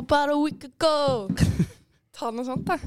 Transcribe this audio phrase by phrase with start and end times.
[0.00, 1.28] About a week ago.
[2.16, 2.78] Ta noe sånt, da.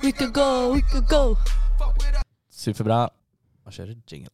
[0.00, 1.36] Week ago, week ago.
[2.48, 3.02] Superbra.
[3.68, 4.32] Og kjører jingle.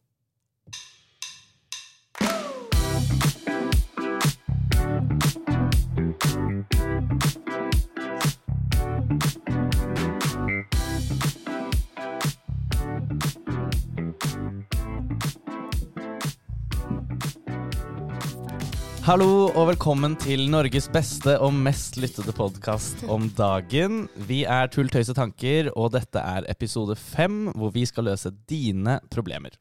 [19.10, 24.04] Hallo og velkommen til Norges beste og mest lyttede podkast om dagen.
[24.28, 28.30] Vi er Tull, tøys og tanker, og dette er episode fem, hvor vi skal løse
[28.46, 29.56] dine problemer.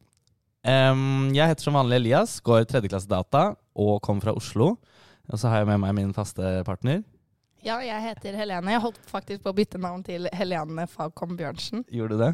[0.61, 4.75] Um, jeg heter som vanlig Elias, går tredjeklasse data og kommer fra Oslo.
[5.33, 7.01] Og så har jeg med meg min faste partner.
[7.65, 8.75] Ja, jeg heter Helene.
[8.77, 12.29] Jeg holdt faktisk på å bytte navn til Helene Fagkom Bjørnsen Gjorde du det?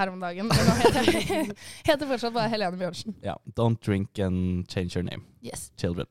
[0.00, 0.50] her om dagen.
[0.50, 1.46] Men nå heter jeg
[1.92, 3.14] heter fortsatt bare Helene Bjørnsen.
[3.22, 3.38] Ja.
[3.54, 5.22] Don't drink and change your name.
[5.46, 5.70] Yes.
[5.78, 6.10] Children.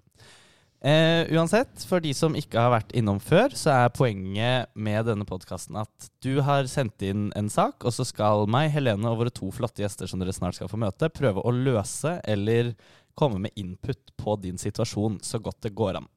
[0.86, 5.26] Eh, uansett, for de som ikke har vært innom før, så er poenget med denne
[5.26, 9.34] podkasten at du har sendt inn en sak, og så skal meg, Helene og våre
[9.34, 12.76] to flotte gjester som dere snart skal få møte, prøve å løse eller
[13.18, 16.12] komme med input på din situasjon så godt det går an.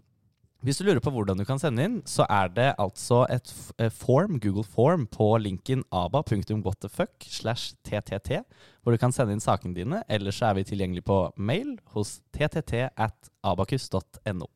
[0.67, 3.89] Hvis du lurer på hvordan du kan sende inn, så er det altså et eh,
[3.95, 8.43] form, Google Form på linken aba.whatthefuck slash ttt,
[8.83, 10.05] hvor du kan sende inn sakene dine.
[10.11, 14.51] Eller så er vi tilgjengelig på mail hos ttt at abakus.no.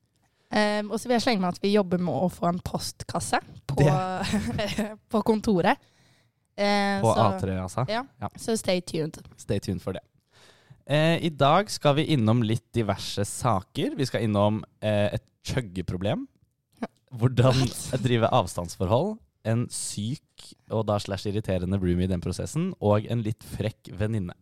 [0.53, 3.39] Um, og så vil jeg slenge med at vi jobber med å få en postkasse
[3.73, 3.87] på,
[5.13, 5.81] på kontoret.
[6.53, 7.85] Uh, På så, A3, altså.
[7.89, 8.29] Ja, Ja.
[8.37, 9.17] så stay tuned.
[9.41, 10.03] Stay tuned for det.
[10.85, 13.97] Uh, I dag skal vi innom litt diverse saker.
[13.97, 16.27] Vi skal innom uh, et chuggeproblem.
[17.13, 17.65] Hvordan
[18.05, 19.17] drive avstandsforhold.
[19.49, 22.71] En syk og da slash irriterende roomie i den prosessen.
[22.81, 24.37] Og en litt frekk venninne.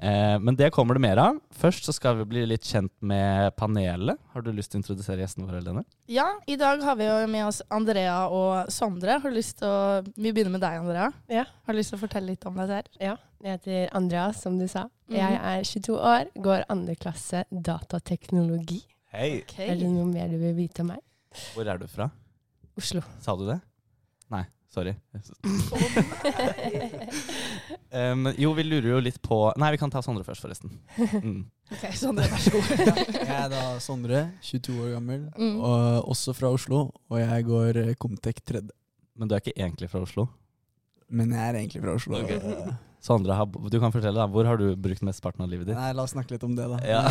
[0.00, 1.38] Eh, men det kommer det mer av.
[1.54, 4.18] Først så skal vi bli litt kjent med panelet.
[4.34, 5.84] Har du lyst til å introdusere gjestene våre, Helene?
[6.10, 9.18] Ja, i dag har vi jo med oss Andrea og Sondre.
[9.22, 11.10] Har du lyst til å Vi begynner med deg, Andrea.
[11.30, 11.44] Ja.
[11.66, 12.98] Har du lyst til å fortelle litt om deg selv?
[13.02, 14.86] Ja, jeg heter Andrea, som du sa.
[15.10, 15.16] Mm.
[15.18, 18.82] Jeg er 22 år, går andre klasse datateknologi.
[19.14, 19.44] Hei.
[19.62, 21.02] Er det noe mer du vil vite om meg?
[21.54, 22.08] Hvor er du fra?
[22.78, 23.02] Oslo.
[23.22, 23.60] Sa du det?
[24.32, 24.42] Nei,
[24.74, 24.94] sorry.
[27.94, 30.72] Um, jo, vi lurer jo litt på Nei, vi kan ta Sondre først, forresten.
[31.24, 31.44] Mm.
[31.72, 32.72] Ok, Sondre, vær så god.
[33.28, 35.60] Jeg er da Sondre, 22 år gammel, Mm.
[35.64, 36.80] og også fra Oslo.
[37.08, 38.60] Og jeg går eh, Comtec 3.
[39.16, 40.26] Men du er ikke egentlig fra Oslo?
[41.08, 42.18] Men jeg er egentlig fra Oslo.
[42.18, 42.34] Ok.
[43.04, 43.36] Sondre,
[43.68, 45.76] du kan fortelle da, hvor har du brukt mesteparten av livet ditt?
[45.76, 46.78] Nei, la oss snakke litt om det, da.
[46.88, 47.02] Ja.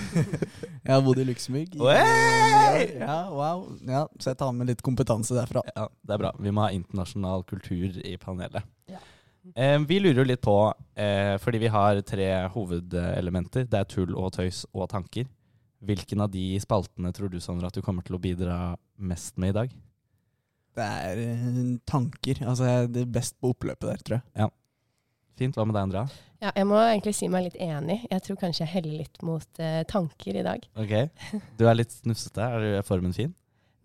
[0.84, 1.78] jeg har bodd i Luxembourg.
[1.80, 3.62] Ja, wow.
[3.88, 5.62] Ja, så jeg tar med litt kompetanse derfra.
[5.72, 6.34] Ja, det er bra.
[6.36, 8.68] Vi må ha internasjonal kultur i panelet.
[8.92, 9.00] Ja.
[9.54, 10.58] Eh, vi lurer jo litt på,
[11.00, 13.64] eh, fordi vi har tre hovedelementer.
[13.72, 15.24] Det er tull og tøys og tanker.
[15.86, 18.58] Hvilken av de spaltene tror du, Sondre, at du kommer til å bidra
[18.98, 19.74] mest med i dag?
[20.76, 22.44] Det er eh, tanker.
[22.44, 24.52] Altså, jeg er best på oppløpet der, tror jeg.
[25.36, 25.56] Fint.
[25.56, 26.06] Hva med deg, Andrea?
[26.40, 27.98] Ja, jeg må egentlig si meg litt enig.
[28.10, 30.64] Jeg tror kanskje jeg heller litt mot uh, tanker i dag.
[30.80, 30.94] Ok.
[31.56, 32.44] Du er litt snufsete.
[32.76, 33.32] Er formen fin?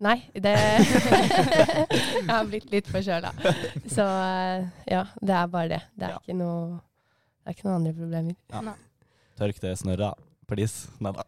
[0.02, 3.30] Nei, det Jeg har blitt litt forkjøla.
[3.86, 5.78] Så eh, ja, det er bare det.
[5.94, 6.18] Det er, Ja.
[6.18, 6.80] ikke, noe,
[7.44, 8.34] det er ikke noen andre problemer.
[8.50, 8.64] Ja.
[8.66, 8.74] Nei.
[9.38, 10.28] Tørk det snørret, da.
[10.50, 10.90] Please.
[11.00, 11.22] Nei da.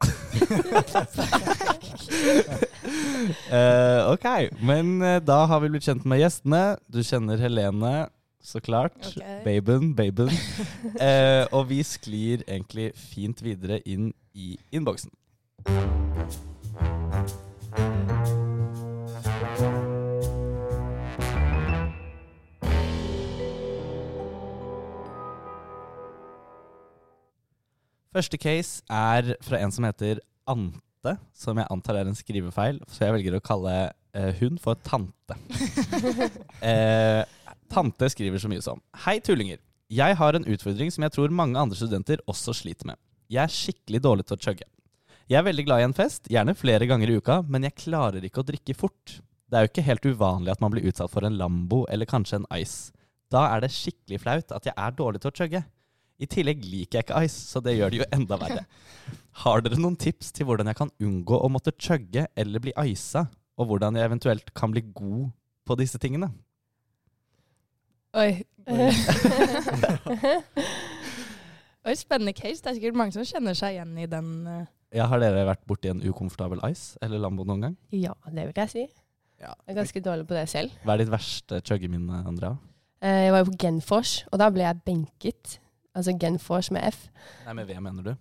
[3.55, 4.27] uh, ok,
[4.67, 6.65] men da har vi blitt kjent med gjestene.
[6.91, 7.95] Du kjenner Helene,
[8.45, 9.17] så klart.
[9.17, 9.45] Okay.
[9.45, 10.31] Baben, baben.
[11.01, 15.11] Eh, og vi sklir egentlig fint videre inn i innboksen.
[28.15, 33.09] Første case er fra en som heter Ante, som jeg antar er en skrivefeil, så
[33.09, 33.73] jeg velger å kalle
[34.15, 35.35] eh, hun for Tante.
[36.63, 37.25] eh,
[37.73, 39.61] tante skriver så mye som Hei, tullinger.
[39.93, 42.99] Jeg har en utfordring som jeg tror mange andre studenter også sliter med.
[43.31, 44.67] Jeg er skikkelig dårlig til å chugge.
[45.31, 48.25] Jeg er veldig glad i en fest, gjerne flere ganger i uka, men jeg klarer
[48.27, 49.19] ikke å drikke fort.
[49.49, 52.41] Det er jo ikke helt uvanlig at man blir utsatt for en Lambo eller kanskje
[52.41, 52.93] en Ice.
[53.33, 55.63] Da er det skikkelig flaut at jeg er dårlig til å chugge.
[56.23, 58.65] I tillegg liker jeg ikke ice, så det gjør det jo enda verre.
[59.43, 63.25] Har dere noen tips til hvordan jeg kan unngå å måtte chugge eller bli isa,
[63.59, 65.33] og hvordan jeg eventuelt kan bli god
[65.67, 66.31] på disse tingene?
[68.15, 68.45] Oi.
[71.85, 72.63] Oi, spennende case.
[72.65, 74.29] Det er sikkert mange som kjenner seg igjen i den.
[74.49, 74.67] eh.
[74.95, 77.75] Ja, har dere vært borti en ukomfortabel ice eller Lambo noen gang?
[77.93, 78.85] Ja, det vil jeg si.
[79.43, 79.51] Ja.
[79.67, 80.71] Jeg er ganske dårlig på det selv.
[80.87, 82.55] Hva er ditt verste chuggeminne, Andrea?
[83.03, 85.59] Eh, Jeg var jo på Genfors, og da ble jeg benket.
[85.95, 87.09] Altså Genfors med F.
[87.45, 88.15] Nei, med V, mener du?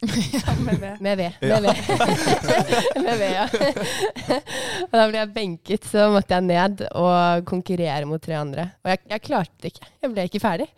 [0.00, 1.00] Ja, med ved.
[1.04, 1.32] Med ved.
[1.44, 1.58] Ja.
[1.60, 3.02] Med ved.
[3.04, 3.46] med ved, ja.
[4.86, 8.70] og da ble jeg benket, så måtte jeg ned og konkurrere mot tre andre.
[8.84, 9.90] Og jeg, jeg klarte det ikke.
[10.00, 10.68] Jeg ble ikke ferdig.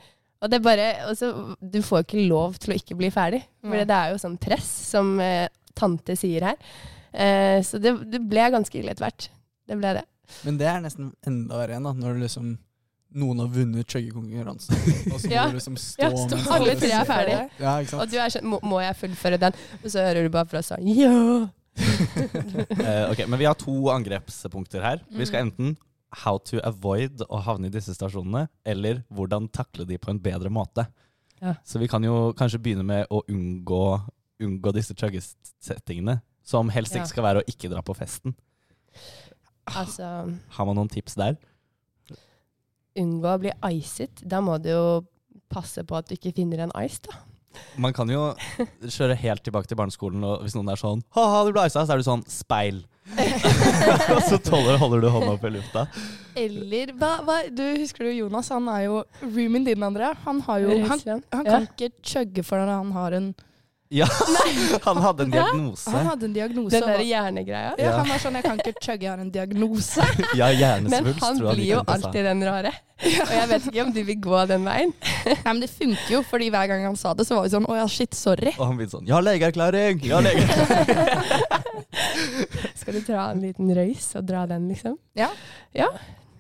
[0.43, 1.29] Og det er bare, også,
[1.61, 3.45] du får ikke lov til å ikke bli ferdig.
[3.63, 5.47] For det er jo sånn press, som eh,
[5.79, 6.73] tante sier her.
[7.13, 9.29] Eh, så det, det ble ganske ille etter hvert.
[9.71, 10.05] Det ble det.
[10.49, 12.53] Men det er nesten enda verre igjen, da, når du liksom
[13.15, 14.75] noen har vunnet chuggekonkurransen.
[15.13, 15.47] Og så må Ja.
[15.51, 17.39] du liksom stå Ja, stå- alle tre er ferdig.
[17.61, 19.53] Ja, ikke Og du er sånn, må, må jeg fullføre den?
[19.83, 21.49] Og så hører du bare fra sånn, ja!
[21.73, 25.01] uh, ok, Men vi har to angrepspunkter her.
[25.11, 25.51] Vi skal Mm.
[25.53, 25.77] enten
[26.25, 30.51] how to avoid å havne i disse stasjonene, eller hvordan takle de på en bedre
[30.53, 30.85] måte.
[31.41, 31.55] Ja.
[31.65, 34.03] Så vi kan jo kanskje begynne med å unngå,
[34.43, 36.21] unngå disse chuggesettingene.
[36.45, 38.35] Som helst ikke skal være å ikke dra på festen.
[39.73, 40.05] Altså,
[40.57, 41.37] Har man noen tips der?
[42.99, 44.23] Unngå å bli icet.
[44.25, 44.87] Da må du jo
[45.53, 47.21] passe på at du ikke finner en ice, da.
[47.77, 48.31] Man kan jo
[48.81, 51.93] kjøre helt tilbake til barneskolen, og hvis noen er sånn Ha-ha, du ble isa, så
[51.93, 52.79] er du sånn speil.
[54.15, 55.83] og så tåler, holder du hånda opp i lufta.
[56.39, 58.49] Eller hva, hva, Du husker du Jonas?
[58.55, 60.15] Han er jo roomien din, Andrea.
[60.25, 61.61] Han, har jo, han, han kan Ja.
[61.67, 63.29] ikke chugge for når han har en
[63.93, 64.07] Ja,
[64.83, 65.91] han hadde en diagnose.
[65.91, 66.71] Han hadde en diagnose.
[66.73, 67.75] Den der hjernegreia.
[67.77, 70.07] ja, han var sånn 'Jeg kan ikke chugge, jeg har en diagnose'.
[70.41, 70.49] Ja,
[70.81, 72.73] Men han tror jeg blir jo alltid den rare.
[73.03, 74.95] Og jeg vet ikke om du vil gå den veien.
[75.27, 77.69] Nei, men Det funker jo, fordi hver gang han sa det, så var vi sånn
[77.69, 78.55] 'Å ja, shit, sorry'.
[78.59, 80.01] Og han begynte sånn Ja, legeerklæring!
[80.09, 80.97] Ja, legeerklæring!
[82.81, 84.97] Skal du dra en liten røys og dra den, liksom?
[85.15, 85.29] Ja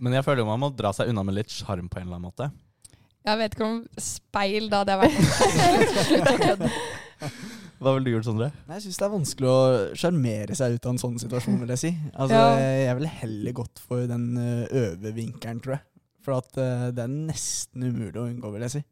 [0.00, 2.16] Men jeg føler jo man må dra seg unna med litt sjarm på en eller
[2.16, 2.50] annen måte.
[3.22, 6.72] Jeg vet ikke om speil da det hadde vært
[7.82, 8.48] Hva ville du gjort, Sondre?
[8.68, 9.60] Nei, Jeg syns det er vanskelig å
[9.98, 11.90] sjarmere seg ut av en sånn situasjon, vil jeg si.
[12.14, 12.58] Altså, Ja.
[12.86, 15.84] Jeg ville heller gått for den ø, øvervinkelen, tror jeg.
[16.22, 18.82] For at uh, det er nesten umulig å unngå, vil jeg si.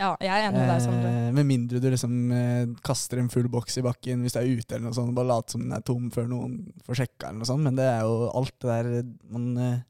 [0.00, 1.08] Ja, jeg er enig med deg, Sondre.
[1.12, 4.48] Eh, med mindre du liksom eh, kaster en full boks i bakken hvis du er
[4.48, 6.54] ute, eller noe sånt, og bare later som den er tom før noen
[6.86, 7.66] får sjekka, eller noe sånt.
[7.66, 9.82] Men det er jo alt det der Man eh,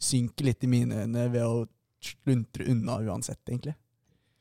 [0.00, 1.66] synker litt i mine øyne ved å
[2.04, 3.74] sluntre unna uansett, egentlig.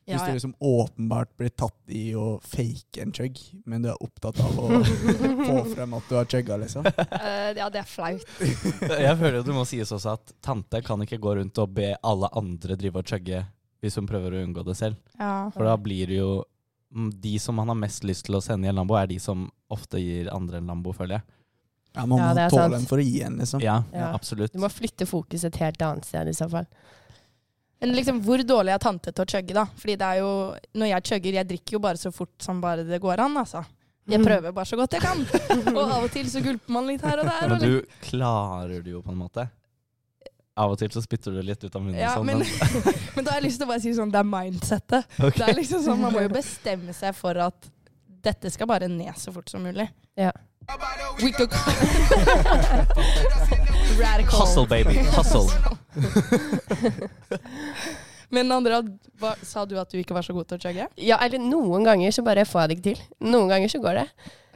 [0.07, 3.35] Ja, Hvis du liksom åpenbart blir tatt i å fake en chug,
[3.67, 4.79] men du er opptatt av å
[5.49, 6.85] få frem at du har chugga, liksom.
[6.87, 8.23] Uh, ja, det er flaut.
[9.03, 11.89] Jeg føler jo det må sies også at tante kan ikke gå rundt og be
[12.07, 13.41] alle andre drive og chugge
[13.83, 14.95] hvis hun prøver å unngå det selv.
[15.19, 15.49] Ja.
[15.53, 16.29] For da blir det jo
[16.95, 19.19] mm, De som man har mest lyst til å sende i en Lambo, er de
[19.21, 21.27] som ofte gir andre en Lambo, føler jeg.
[21.97, 22.79] Ja, Man må er tåle sant.
[22.79, 23.59] en for å gi en, liksom.
[23.59, 24.13] Ja, Ja.
[24.15, 24.55] absolutt.
[24.55, 26.67] Du må flytte fokuset et helt annet sted i så fall.
[27.79, 29.65] Men liksom, hvor dårlig er tante til å chugge, da?
[29.77, 30.29] Fordi det er jo
[30.81, 33.63] Når jeg chugger, jeg drikker jo bare så fort som bare det går an, altså.
[34.07, 34.25] Jeg Mm.
[34.25, 35.19] prøver bare så godt jeg kan.
[35.75, 37.47] Og av og til så gulper man litt her og der.
[37.51, 39.49] Men du klarer det jo på en måte.
[40.57, 41.99] Av og til så spytter du litt ut av munnen.
[41.99, 44.21] Ja, sånn, men, men, men da har jeg lyst til å bare si sånn, det
[44.23, 45.05] er mindsettet.
[45.19, 45.37] Okay.
[45.43, 47.69] Det er liksom sånn, Man må jo bestemme seg for at
[48.25, 49.85] dette skal bare ned så fort som mulig.
[50.17, 50.31] Ja.
[51.21, 51.51] We could
[53.99, 54.39] Radical.
[54.39, 54.95] Hustle, baby.
[55.15, 55.47] Hustle.
[58.29, 58.81] Men Andrea,
[59.21, 60.87] hva, sa du at du ikke var så god til å chugge?
[60.99, 63.05] Ja, eller noen ganger så bare får jeg det ikke til.
[63.31, 64.07] Noen ganger så går det.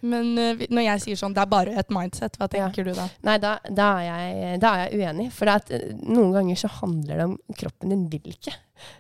[0.02, 2.66] Men uh, når jeg sier sånn, det er bare et mindset, hva Ja.
[2.68, 3.06] tenker du da?
[3.28, 5.28] Nei, da, da, er jeg, da er jeg uenig.
[5.38, 8.54] For at, eh, noen ganger så handler det om kroppen din vil ikke.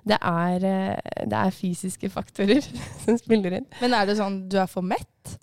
[0.07, 2.61] Det er, eh, det er fysiske faktorer
[3.03, 3.67] som spiller inn.
[3.81, 5.35] Men er det sånn du er for mett?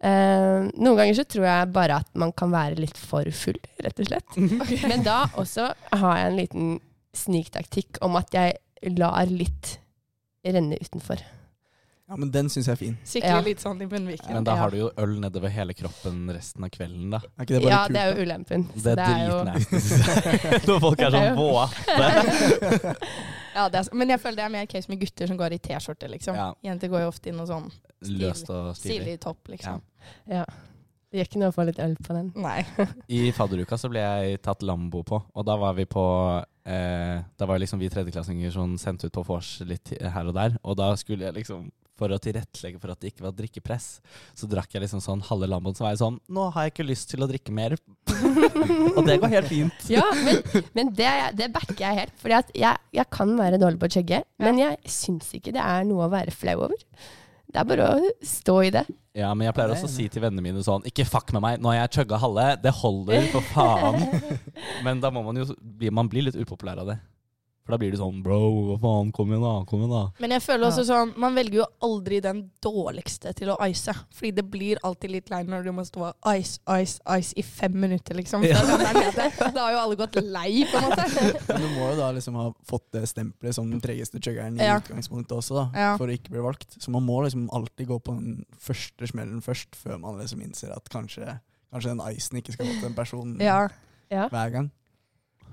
[0.00, 4.00] Eh, noen ganger så tror jeg bare at man kan være litt for full, rett
[4.00, 4.38] og slett.
[4.90, 6.70] Men da også har jeg en liten
[7.16, 9.76] sniktaktikk om at jeg lar litt
[10.46, 11.20] renne utenfor.
[12.10, 12.94] Ja, men den syns jeg er fin.
[13.06, 13.40] Sikre Ja.
[13.46, 14.32] litt sånn i munnviken.
[14.34, 17.20] Men da har du jo øl nedover hele kroppen resten av kvelden, da.
[17.38, 17.94] Er ikke det bare Ja, kult?
[17.94, 18.64] det er jo ulempen.
[18.74, 20.66] Så Det er er dritnasty.
[20.66, 23.04] Når folk er sånn våte.
[23.54, 25.58] Ja, det er, men jeg føler det er mer case med gutter som går i
[25.58, 26.36] T-skjorte, liksom.
[26.38, 26.48] Ja.
[26.64, 27.64] Jenter går jo ofte i noe sånn
[28.06, 29.00] Løst og stilig.
[29.02, 29.80] stilig topp, liksom.
[30.30, 30.44] Ja.
[31.10, 32.28] Det gjør ikke noe å få litt øl på den.
[32.38, 32.60] Nei.
[33.10, 36.04] I fadderuka så ble jeg tatt Lambo på, og da var vi på
[36.38, 40.54] eh, Da var liksom vi tredjeklassinger som sendt ut på vors litt her og der,
[40.62, 41.66] og da skulle jeg liksom
[42.00, 43.88] for å tilrettelegge for at det ikke var drikkepress,
[44.38, 45.76] så drakk jeg liksom sånn halve Lamboen.
[45.76, 47.76] Så var jeg sånn Nå har jeg ikke lyst til å drikke mer.
[48.96, 49.86] og det går helt fint.
[49.92, 50.40] Ja, men,
[50.76, 52.14] men det, det backer jeg helt.
[52.22, 55.64] Fordi at jeg, jeg kan være dårlig på å chugge, men jeg syns ikke det
[55.64, 56.80] er noe å være flau over.
[57.50, 58.84] Det er bare å stå i det.
[59.16, 61.56] Ja, men jeg pleier også å si til vennene mine sånn Ikke fuck med meg,
[61.58, 62.44] nå har jeg chugga halve.
[62.62, 64.04] Det holder, for faen.
[64.86, 66.96] Men da må man jo bli, man blir litt upopulær av det.
[67.70, 69.52] For da blir det sånn Bro, hva faen, kom igjen, da.
[69.70, 70.02] Kom igjen, da.
[70.18, 70.88] Men jeg føler også Ja.
[70.90, 73.94] sånn Man velger jo aldri den dårligste til å ice.
[74.10, 77.42] Fordi det blir alltid litt lei når du må stå og ice, ice, ice i
[77.46, 78.42] fem minutter, liksom.
[78.44, 78.58] Ja.
[78.60, 81.06] Da, da har jo alle gått lei, på en måte.
[81.48, 84.64] Men du må jo da liksom ha fått det stempelet som den tregeste chuggeren i
[84.66, 84.78] Ja.
[84.80, 85.96] utgangspunktet også, da, Ja.
[85.96, 86.74] for å ikke bli valgt.
[86.80, 90.74] Så man må liksom alltid gå på den første smellen først, før man liksom innser
[90.74, 91.38] at kanskje,
[91.72, 93.68] kanskje den icen ikke skal gå til en person Ja.
[94.10, 94.28] Ja.
[94.28, 94.70] hver gang.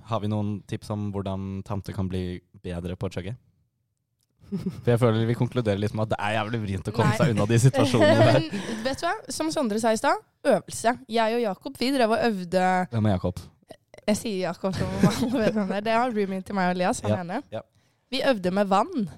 [0.08, 3.36] Har vi noen tips om hvordan tante kan bli bedre på å chugge?
[4.48, 7.18] For jeg føler vi konkluderer litt med at det er jævlig vrient å komme Nei.
[7.20, 8.46] seg unna de situasjonene der.
[8.86, 9.14] Vet du hva?
[9.36, 10.94] Som Sondre sa i stad, øvelse.
[11.12, 12.62] Jeg og Jakob vi drev og øvde
[12.94, 13.42] Hvem er Jakob?
[14.08, 15.84] Jeg sier Jakob som alle vet hvem det er.
[15.90, 17.02] Det har roomien til meg og Elias.
[17.04, 17.42] Han Ja, ene.
[17.52, 17.62] ja.
[18.08, 19.10] Vi øvde med vann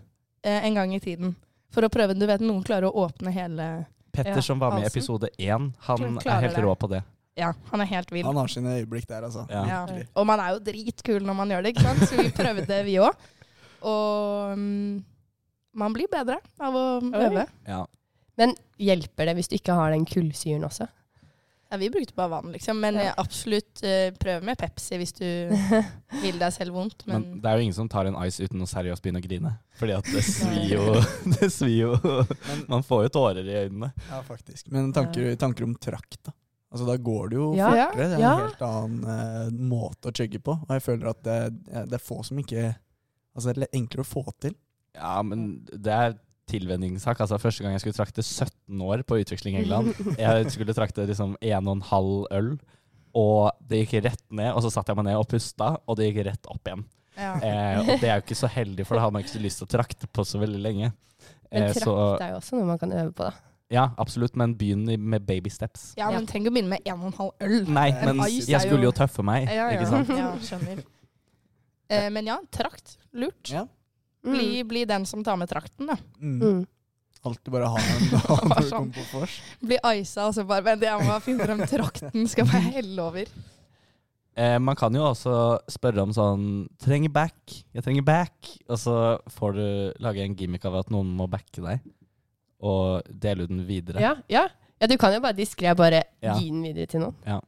[0.41, 1.35] eh, en gang i tiden.
[1.69, 3.67] For å prøve, du vet noen klarer å åpne hele
[4.09, 7.03] Petter som var med i episode én, han er helt rå på det.
[7.39, 8.25] Ja, han er helt vill.
[8.27, 9.45] Han har sine øyeblikk der, altså.
[9.49, 9.63] Ja.
[9.69, 10.03] Ja.
[10.19, 12.03] Og man er jo dritkul når man gjør det, ikke sant?
[12.09, 13.27] Så vi prøvde, vi òg.
[13.87, 14.99] Og um,
[15.79, 17.45] man blir bedre av å øve.
[17.69, 17.83] Ja.
[18.39, 20.87] Men hjelper det hvis du ikke har den kullsyren også?
[21.69, 22.79] Ja, vi brukte bare vann, liksom.
[22.81, 23.11] Men Ja.
[23.21, 25.25] absolutt uh, prøv med Pepsi hvis du
[26.23, 27.05] vil deg selv vondt.
[27.05, 29.27] Men Men, det er jo ingen som tar en ice uten å seriøst begynne å
[29.27, 29.51] grine.
[29.77, 30.87] Fordi at det svir jo
[31.37, 31.91] Det svir jo
[32.71, 33.91] Man får jo tårer i øynene.
[34.09, 34.71] ja, faktisk.
[34.73, 36.33] Men tanker, tanker om trakt, da.
[36.69, 37.69] Altså, da går det jo Ja.
[37.71, 38.07] fortere.
[38.09, 38.31] Det er Ja.
[38.33, 40.53] en helt annen uh, måte å chugge på.
[40.53, 41.37] Og jeg føler at det,
[41.89, 42.75] det er få som ikke
[43.35, 44.53] Altså, det er enklere å få til.
[44.97, 46.15] Ja, men det er
[46.49, 47.19] tilvenningssak.
[47.21, 51.05] Altså, første gang jeg skulle trakte 17 år på utveksling i England Jeg skulle trakte
[51.07, 52.49] liksom 1,5 øl,
[53.15, 54.51] og det gikk rett ned.
[54.55, 56.83] Og så satte jeg meg ned og pusta, og det gikk rett opp igjen.
[57.17, 57.33] ja.
[57.37, 59.61] Eh, og det er jo ikke så heldig, for da har man ikke så lyst
[59.61, 60.91] til å trakte på så veldig lenge.
[61.51, 63.31] Men Eh, trakt så er jo også noe man kan øve på, da.
[63.69, 65.91] Ja, absolutt, men begynn med baby steps.
[65.99, 67.67] ja, men trenger å begynne med en og en halv øl.
[67.69, 69.77] Nei, men jeg skulle jo tøffe meg, ja, ja.
[69.77, 70.15] ikke sant?
[70.15, 70.85] Ja, skjønner.
[71.89, 72.99] Eh, men ja, trakt.
[73.17, 73.49] Lurt.
[73.49, 73.63] Ja.
[74.21, 75.95] Bli, bli den som tar med trakten, da.
[76.21, 76.35] Mm.
[76.37, 76.59] Mm.
[77.25, 79.37] Alltid bare ha en da når du kommer på vors.
[79.59, 82.27] Bli isa, og så bare Vent, jeg må finne frem trakten.
[82.29, 83.31] Skal bare helle over.
[84.39, 85.33] Eh, man kan jo også
[85.67, 86.45] spørre om sånn
[86.79, 87.57] Trenger back.
[87.75, 88.53] Jeg trenger back.
[88.69, 88.95] Og så
[89.35, 89.65] får du
[90.05, 91.83] lage en gimmick av at noen må backe deg,
[92.59, 94.01] og dele den videre.
[94.03, 94.47] Ja, ja.
[94.81, 96.33] ja, du kan jo bare diskré bare Ja.
[96.37, 97.41] gi den videre til noen.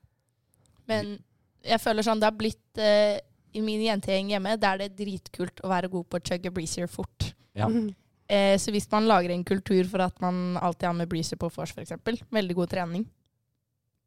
[0.88, 1.18] Men
[1.64, 3.18] jeg føler sånn det har blitt uh,
[3.54, 6.88] I min jentegjeng hjemme der er det dritkult å være god på å chugge breezer
[6.88, 7.34] fort.
[7.54, 7.68] Ja.
[8.32, 11.50] Eh, så hvis man lager en kultur for at man alltid har med breezer på
[11.52, 11.92] vors, f.eks.,
[12.32, 13.04] veldig god trening.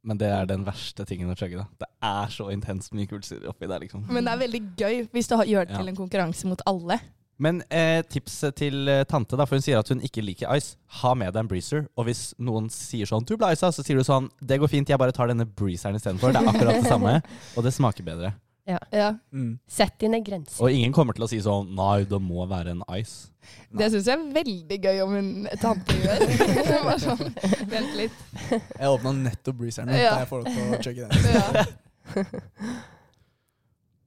[0.05, 1.61] Men det er den verste tingen å chugge.
[1.61, 1.67] da.
[1.85, 4.07] Det er så intenst mye kullsyre oppi der, liksom.
[4.09, 5.79] Men det er veldig gøy hvis du har- gjør det Ja.
[5.79, 6.99] til en konkurranse mot alle.
[7.43, 10.77] Men eh, tipset til eh, tante, da, for hun sier at hun ikke liker ice.
[11.01, 11.89] Ha med deg en breezer.
[11.99, 14.89] Og hvis noen sier sånn 'du ble isa', så sier du sånn 'det går fint,
[14.89, 16.33] jeg bare tar denne breezeren istedenfor'.
[16.33, 17.23] Det er akkurat det samme,
[17.57, 18.35] og det smaker bedre.
[18.65, 19.11] Ja.
[19.35, 19.59] Mm.
[19.69, 20.63] Sett dine grenser.
[20.65, 23.29] Og ingen kommer til å si sånn 'nei, det må være en ice'.
[23.77, 26.23] Det syns jeg er veldig gøy om en tante gjør.
[26.87, 27.35] Bare sånn,
[27.69, 28.19] Vent litt.
[28.49, 30.15] Jeg åpna nettopp breezeren, Ja.
[30.15, 31.19] da jeg får lov til å chugge den.
[31.35, 32.25] Ja.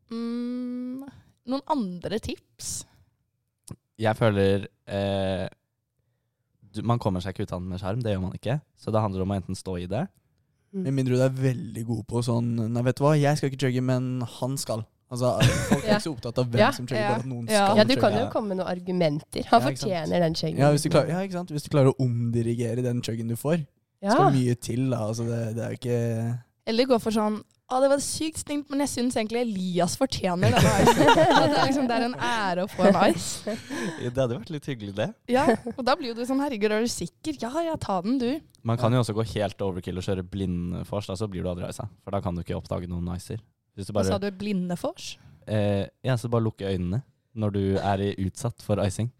[0.07, 1.03] Mm,
[1.51, 2.85] noen andre tips?
[3.97, 5.47] Jeg føler eh,
[6.73, 8.59] du, Man kommer seg ikke ut av den med skjerm, det gjør man ikke.
[8.77, 10.03] Så det handler om å enten stå i det
[10.77, 13.61] Med mindre du er veldig god på sånn Nei, vet du hva, jeg skal ikke
[13.65, 14.83] chugge, men han skal.
[15.09, 15.31] Altså,
[15.71, 16.71] Folk er ikke så opptatt av hvem Ja.
[16.75, 17.09] som chugger, Ja.
[17.15, 17.63] bare at noen Ja.
[17.65, 19.47] skal Ja, du kan jo komme med noen argumenter.
[19.49, 20.59] Han Ja, fortjener den chuggen.
[20.59, 21.49] Ja, hvis du, klarer, ja, ikke sant?
[21.55, 23.65] hvis du klarer å omdirigere den chuggen du får,
[24.03, 24.11] Ja.
[24.13, 24.89] skal mye til.
[24.91, 28.39] da Altså, det, det er jo ikke Eller gå for sånn å, det var sykt
[28.45, 31.09] stinkt, men jeg syns egentlig Elias fortjener denne icen.
[31.17, 33.55] Det, er liksom, det er en ære å få en ice.
[33.99, 35.07] Det hadde vært litt hyggelig, det.
[35.33, 35.43] Ja,
[35.73, 37.35] Og da blir jo du sånn herregud, er du sikker?
[37.43, 38.29] Ja ja, ta den du.
[38.67, 41.67] Man kan jo også gå helt overkill og kjøre blindfors, da så blir du aldri
[41.67, 41.89] isa.
[42.05, 43.43] For da kan du ikke oppdage noen icer.
[43.75, 44.29] Hvis du Hva sa du?
[44.31, 45.17] Blindefors?
[45.47, 47.01] eh, ja, så bare lukke øynene
[47.37, 49.11] når du er utsatt for icing.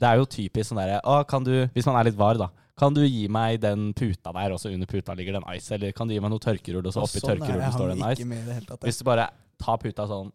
[0.00, 2.46] Det er jo typisk sånn derre Å, kan du Hvis man er litt var, da.
[2.78, 5.74] Kan du gi meg den puta der, og så under puta ligger det en ice?
[5.76, 7.96] Eller kan du gi meg noe tørkerull, og så oppi sånn er tørkerullet står det
[7.98, 8.26] en ice?
[8.30, 8.86] med det hele tatt.
[8.88, 9.28] Hvis du bare
[9.62, 10.32] tar puta sånn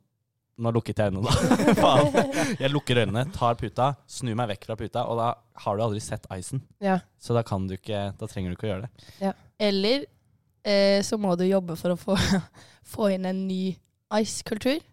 [0.60, 1.60] Nå lukket jeg øynene, da.
[1.80, 2.58] Faen.
[2.60, 5.28] Jeg lukker øynene, tar puta, snur meg vekk fra puta, og da
[5.64, 6.60] har du aldri sett icen.
[6.84, 6.98] Ja.
[7.16, 9.32] Så da kan du ikke Da trenger du ikke å gjøre det.
[9.70, 10.04] Eller
[10.68, 12.18] eh, så må du jobbe for å få,
[12.96, 13.78] få inn en ny
[14.20, 14.84] ice-kultur.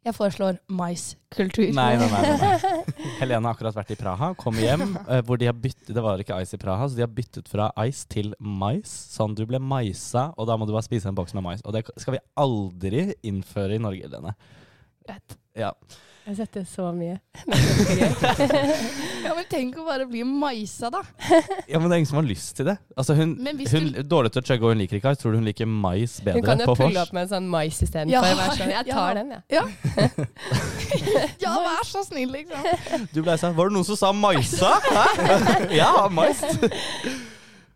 [0.00, 1.66] Jeg foreslår mais-kultur.
[1.76, 2.70] Nei, nei, nei, nei.
[3.20, 6.22] Helene har akkurat vært i Praha, kom hjem, eh, hvor de har byttet Det var
[6.22, 8.88] ikke ice i Praha, så de har byttet fra ice til mais.
[9.12, 11.64] Sånn du ble maisa, og da må du bare spise en boks med mais.
[11.68, 14.32] Og det skal vi aldri innføre i Norge, Helene.
[15.04, 15.36] Greit.
[15.58, 15.74] Ja.
[16.20, 17.14] Jeg har sett det så mye.
[19.24, 21.00] Ja, men tenk å bare bli maisa, da.
[21.68, 22.74] ja, men det er ingen som har lyst til det.
[22.98, 25.38] Altså, hun, Men hun du- dårlig til å chugge, og hun liker ikke Tror du
[25.40, 28.12] hun liker mais bedre Hun kan jo pulle opp med en sånn mais istedenfor.
[28.12, 29.14] Ja, Ja, sånn, jeg tar ja.
[29.20, 29.42] den, jeg.
[31.40, 33.08] Ja, vær så snill, liksom.
[33.14, 34.74] Du blei sånn Var det noen som sa maisa?
[34.90, 35.06] Hæ?
[35.80, 36.44] ja, mais.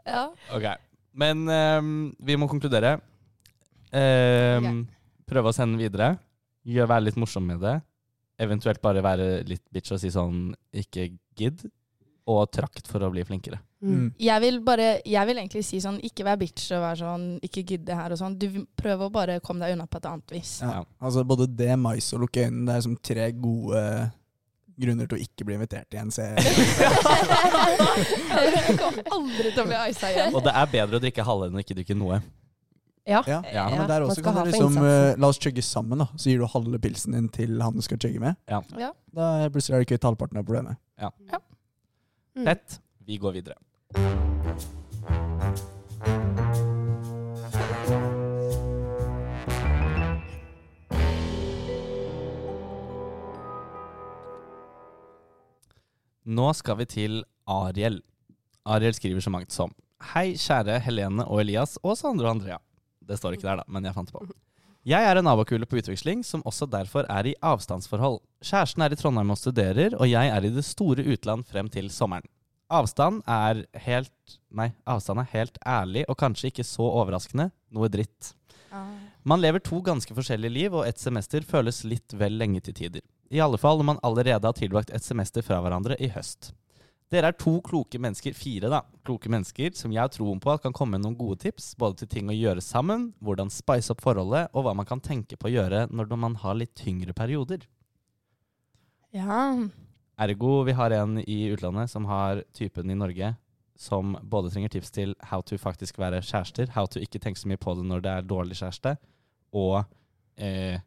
[0.04, 0.26] Ja.
[0.52, 0.68] Ok,
[1.16, 2.98] men um, vi må konkludere.
[3.94, 4.84] Ehm,
[5.28, 6.08] Prøve å sende den videre.
[6.68, 7.78] Gjør Være litt morsom med det.
[8.40, 11.66] Eventuelt bare være litt bitch og si sånn ikke gidd.
[12.30, 13.58] Og trakt for å bli flinkere.
[13.84, 14.06] Mm.
[14.16, 17.64] Jeg vil bare, jeg vil egentlig si sånn, ikke vær bitch og være sånn, ikke
[17.68, 18.38] gidd det her og sånn.
[18.40, 18.46] Du
[18.80, 20.52] prøver å bare komme deg unna på et annet vis.
[20.64, 20.70] Ja.
[20.78, 20.82] Ja.
[21.04, 23.82] Altså både det, mais og lukke øynene, det er som tre gode
[24.80, 26.10] grunner til å ikke bli invitert igjen.
[26.14, 26.46] ser jeg,
[28.80, 30.32] kommer aldri til å bli aisa igjen.
[30.32, 32.16] Og det er bedre å drikke halve enn å ikke drikke noe.
[33.04, 33.20] Ja.
[33.28, 33.42] ja.
[33.52, 36.06] Ja, men der også kan du liksom eh, La oss chugge sammen, da.
[36.16, 38.38] Så gir du halve pilsen din til han du skal chugge med.
[38.48, 38.62] Ja.
[39.14, 40.80] Da er plutselig er du kvitt halvparten av problemet.
[42.34, 42.46] Mm.
[42.48, 42.80] Fett.
[43.04, 43.60] Vi går videre.
[56.24, 58.00] Nå skal vi til Ariel.
[58.64, 59.74] Ariel skriver så mangt som
[60.14, 62.56] Hei, kjære Helene og Elias og Sandre og Andrea.
[63.08, 64.26] Det står ikke der, da, men jeg fant det på.
[64.84, 68.18] Jeg er en nabokule på utveksling som også derfor er i avstandsforhold.
[68.44, 71.88] Kjæresten er i Trondheim og studerer, og jeg er i det store utland frem til
[71.92, 72.28] sommeren.
[72.72, 78.34] Avstand er helt Nei, avstand er helt ærlig og kanskje ikke så overraskende noe dritt.
[79.24, 83.04] Man lever to ganske forskjellige liv, og et semester føles litt vel lenge til tider.
[83.32, 86.52] I alle fall når man allerede har tilbrakt et semester fra hverandre i høst.
[87.12, 90.64] Dere er to kloke mennesker, fire da, kloke mennesker, som jeg har troen på at
[90.64, 94.02] kan komme med noen gode tips, både til ting å gjøre sammen, hvordan spice opp
[94.02, 97.66] forholdet, og hva man kan tenke på å gjøre når man har litt tyngre perioder.
[99.14, 99.52] Ja.
[100.24, 103.34] Ergo, vi har en i utlandet som har typen i Norge
[103.76, 107.50] som både trenger tips til how to faktisk være kjærester, how to ikke tenke så
[107.50, 108.94] mye på det når det er dårlig kjæreste,
[109.54, 109.82] og
[110.38, 110.78] eh,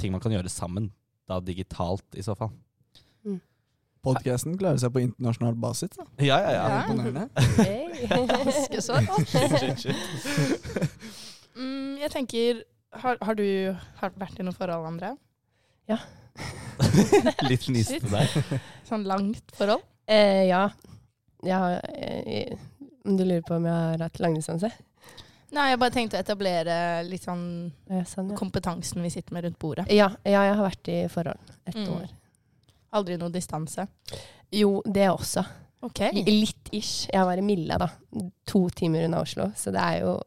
[0.00, 0.90] ting man kan gjøre sammen.
[1.28, 2.50] Da digitalt, i så fall.
[4.02, 5.92] Podcasten klarer seg på internasjonal basis.
[5.94, 6.04] Da.
[6.26, 6.62] Ja, ja, ja.
[6.68, 6.78] Ja.
[6.82, 7.28] Imponerende.
[8.32, 8.96] Ganske så.
[11.56, 12.62] Mm, jeg tenker
[13.02, 13.44] har, har du
[14.00, 15.12] har vært i noe forhold, André?
[15.90, 15.98] Ja.
[17.50, 18.32] Litt niste der.
[18.88, 19.84] Sånn langt forhold?
[20.10, 20.64] Eh, ja.
[21.46, 22.56] Jeg har, eh,
[23.06, 24.70] om du lurer på om jeg har hatt langdistanse?
[25.52, 27.42] Nei, jeg bare tenkte å etablere litt sånn
[27.90, 28.36] Ja, sånn, ja.
[28.38, 29.86] kompetansen vi sitter med rundt bordet.
[29.92, 31.90] Ja, ja, jeg har vært i forhold ett Mm.
[31.98, 32.06] år.
[32.92, 33.86] Aldri noe distanse.
[34.52, 35.44] Jo, det også.
[35.82, 36.04] Ok.
[36.28, 37.08] Litt ish.
[37.10, 37.88] Jeg var i Milla, da.
[38.52, 39.48] To timer unna Oslo.
[39.58, 40.18] Så det er jo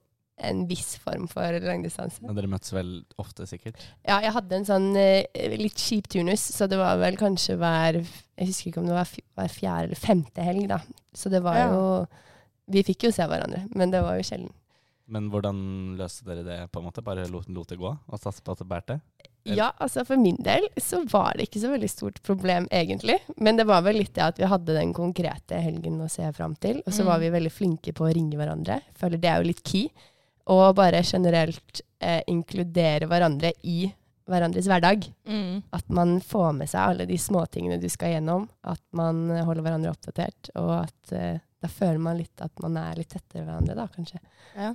[0.45, 2.19] en viss form for langdistanse.
[2.25, 2.89] Men dere møttes vel
[3.21, 3.77] ofte, sikkert?
[4.03, 5.23] Ja, jeg hadde en sånn eh,
[5.55, 9.13] litt kjip turnus, så det var vel kanskje hver Jeg husker ikke om det var
[9.39, 10.81] hver fjerde eller femte helg, da.
[11.15, 11.69] Så det var Ja.
[11.71, 11.85] jo
[12.67, 14.51] Vi fikk jo se hverandre, men det var jo sjelden.
[15.07, 15.57] Men hvordan
[15.99, 16.59] løste dere det?
[16.71, 17.03] på en måte?
[17.05, 18.99] Bare lot, lot det gå, og satset på at det bærte?
[19.45, 23.19] Ja, altså for min del så var det ikke så veldig stort problem, egentlig.
[23.37, 26.55] Men det var vel litt det at vi hadde den konkrete helgen å se fram
[26.57, 26.79] til.
[26.87, 27.09] Og så Mm.
[27.11, 28.79] var vi veldig flinke på å ringe hverandre.
[28.81, 29.89] Jeg føler det er jo litt key.
[30.47, 33.93] Og bare generelt eh, inkludere hverandre i
[34.27, 35.05] hverandres hverdag.
[35.29, 35.61] Mm.
[35.73, 38.49] At man får med seg alle de småtingene du skal gjennom.
[38.63, 40.49] At man holder hverandre oppdatert.
[40.55, 44.19] Og at eh, da føler man litt at man er litt tettere hverandre, da, kanskje.
[44.57, 44.73] Ja.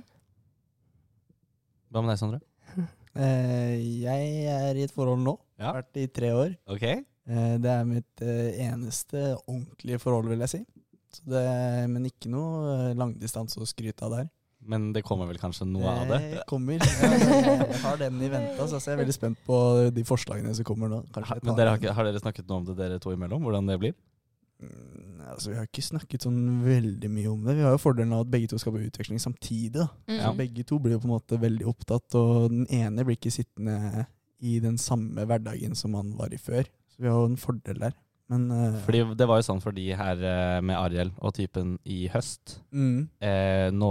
[1.91, 2.41] Hva med deg, Sondre?
[3.11, 3.73] Eh,
[4.05, 5.33] jeg er i et forhold nå.
[5.59, 5.73] Ja.
[5.75, 6.53] Vært i tre år.
[6.71, 6.85] Ok.
[6.87, 10.59] Eh, det er mitt eh, eneste ordentlige forhold, vil jeg si.
[11.11, 11.41] Så det,
[11.91, 14.29] men ikke noe eh, langdistanse å skryte av der.
[14.61, 16.21] Men det kommer vel kanskje noe av det?
[16.37, 16.79] Det kommer.
[16.79, 19.57] Ja, jeg, har den i vente, altså, så jeg er veldig spent på
[19.91, 21.01] de forslagene som kommer nå.
[21.11, 23.43] Men dere har, ikke, har dere snakket noe om det dere to imellom?
[23.43, 23.97] Hvordan det blir?
[24.61, 27.55] Mm, altså, vi har ikke snakket sånn veldig mye om det.
[27.57, 29.73] Vi har jo fordelen av at begge to skal på utveksling samtidig.
[29.79, 29.87] Da.
[30.09, 30.19] Mm.
[30.19, 30.31] Ja.
[30.37, 34.05] Begge to blir jo på en måte veldig opptatt, og den ene blir ikke sittende
[34.41, 36.69] i den samme hverdagen som han var i før.
[36.93, 37.97] Så vi har jo en fordel der.
[38.31, 41.73] Men uh, Fordi Det var jo sånn for de her eh, med Ariel og typen
[41.83, 42.61] i høst.
[42.71, 43.89] mm, Eh, nå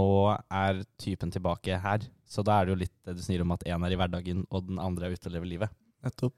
[0.49, 3.63] er typen tilbake her, så da er det jo litt det du sier om at
[3.69, 5.69] én er i hverdagen og den andre er ute og lever livet.
[6.01, 6.33] nettopp.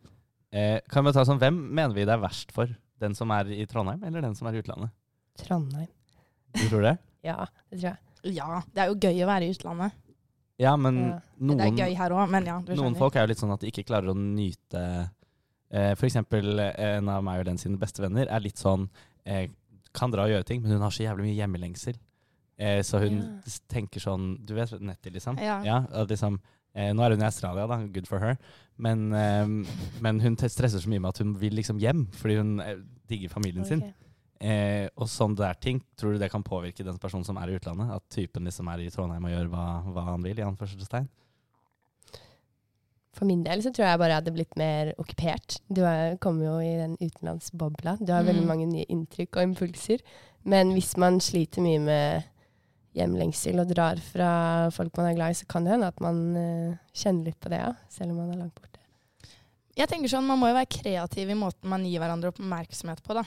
[0.51, 2.67] Eh, kan vi ta sånn, Hvem mener vi det er verst for?
[3.03, 4.93] Den som er i Trondheim, eller den som er i utlandet?
[5.43, 5.89] Trondheim.
[6.55, 6.97] Du tror det?
[7.23, 8.33] Ja, det tror jeg.
[8.35, 9.93] ja, det er jo gøy å være i utlandet.
[10.59, 11.19] Ja, men Ja.
[11.39, 12.57] Det er gøy her òg, men ja.
[12.61, 12.99] Du noen skjønner.
[12.99, 14.81] folk er jo litt sånn at de ikke klarer å nyte
[15.71, 18.89] eh, eksempel eh, en av meg og den sine bestevenner er litt sånn
[19.25, 19.47] eh,
[19.95, 21.97] Kan dra og gjøre ting, men hun har så jævlig mye hjemmelengsel.
[22.57, 23.55] Eh, så hun Ja.
[23.71, 25.39] tenker sånn Du vet Nettie, liksom?
[25.41, 25.61] Ja.
[25.65, 26.39] ja liksom
[26.73, 27.77] nå er hun i Australia, da.
[27.93, 28.37] Good for her.
[28.81, 29.45] Men, eh,
[30.01, 33.29] men hun stresser så mye med at hun vil liksom hjem, fordi hun eh, digger
[33.29, 33.83] familien sin.
[34.43, 37.55] Eh, og sånn der ting, tror du det kan påvirke den personen som er i
[37.59, 37.93] utlandet?
[37.95, 41.05] At typen liksom er i Trondheim og gjør hva, hva han vil, i anførselstegn?
[43.13, 45.59] For min del så tror jeg bare jeg hadde blitt mer okkupert.
[45.69, 47.99] Du er, kommer jo i den utenlandsbobla.
[48.01, 48.49] Du har veldig Mm.
[48.49, 50.01] mange nye inntrykk og impulser.
[50.43, 52.23] Men hvis man sliter mye med
[52.93, 54.29] hjemlengsel og drar fra
[54.73, 57.51] folk man er glad i, så kan det hende at man eh, kjenner litt på
[57.53, 57.71] det, ja.
[57.93, 58.81] Selv om man er langt borte.
[59.73, 63.15] Jeg tenker sånn, Man må jo være kreativ i måten man gir hverandre oppmerksomhet på.
[63.17, 63.23] da.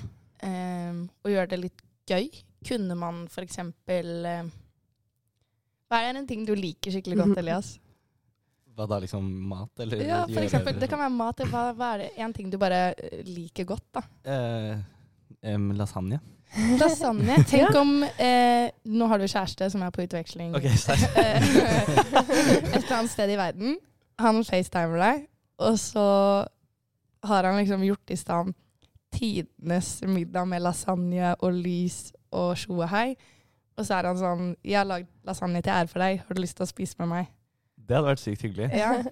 [0.47, 2.29] Ehm, og gjøre det litt gøy.
[2.67, 3.59] Kunne man f.eks.
[3.63, 4.47] Uh,
[5.87, 7.73] hva er en ting du liker skikkelig godt, Elias?
[8.77, 9.73] Hva da, liksom mat?
[9.83, 11.43] Eller Ja, for eksempel, Det kan være mat.
[11.51, 13.87] Hva, hva er det en ting du bare eh, liker godt?
[13.97, 14.03] da?
[14.29, 14.73] Eh,
[15.55, 16.21] em, lasagne.
[16.81, 17.39] Lasagne.
[17.51, 20.73] Tenk om eh, Nå har du kjæreste som er på utveksling okay,
[21.21, 23.77] eh, et eller annet sted i verden.
[24.23, 25.27] Han facetimer deg,
[25.61, 26.07] og så
[27.27, 28.55] har han liksom gjort i stand
[29.17, 33.15] tidenes middag med lasagne og lys og tjo og hei.
[33.77, 36.23] Og så er han sånn 'Jeg har lagd lasagne til ære for deg.
[36.27, 37.33] Har du lyst til å spise med meg?'
[37.77, 38.71] Det hadde vært sykt hyggelig.
[38.73, 39.03] Ja.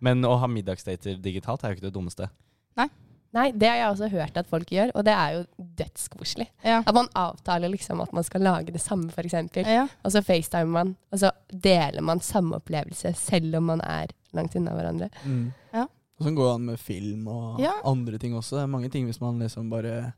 [0.00, 2.28] Men å ha middagsdater digitalt er jo ikke det dummeste.
[2.76, 2.88] Nei,
[3.34, 5.40] det har jeg også hørt at folk gjør, og det er jo
[5.80, 6.46] dødskoselig.
[6.64, 6.82] Ja.
[6.86, 9.34] At man avtaler liksom at man skal lage det samme, f.eks.
[9.66, 9.86] ja.
[10.04, 14.54] Og så facetimer man, og så deler man samme opplevelse selv om man er langt
[14.56, 15.10] unna hverandre.
[15.24, 15.48] Mm.
[15.74, 15.86] Ja.
[16.18, 17.72] Og sånn går det an med film og Ja.
[17.84, 18.56] andre ting også.
[18.56, 20.12] Det er mange ting hvis man liksom bare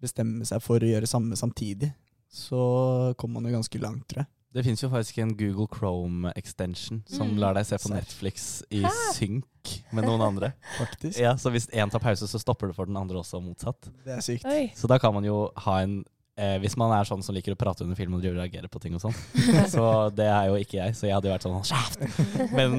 [0.00, 1.92] bestemmer seg for å gjøre samme samtidig.
[2.32, 4.26] Så kommer man jo ganske langt, tror jeg.
[4.54, 7.38] Det fins jo faktisk en Google Chrome-extension som Mm.
[7.38, 8.82] lar deg se på Netflix i
[9.12, 9.44] synk
[9.92, 10.52] med noen andre.
[10.78, 11.18] Faktisk.
[11.20, 13.90] Ja, Så hvis én tar pause, så stopper det for den andre også, og motsatt.
[14.04, 14.44] Det er sykt.
[14.46, 14.72] Oi.
[14.74, 16.04] Så da kan man jo ha en
[16.36, 18.68] eh, Hvis man er sånn som liker å prate under film og driver og reagere
[18.72, 19.16] på ting og sånn.
[19.74, 19.82] Så
[20.16, 21.98] det er jo ikke jeg, så jeg hadde jo vært sånn Kjeft!
[22.56, 22.70] Men,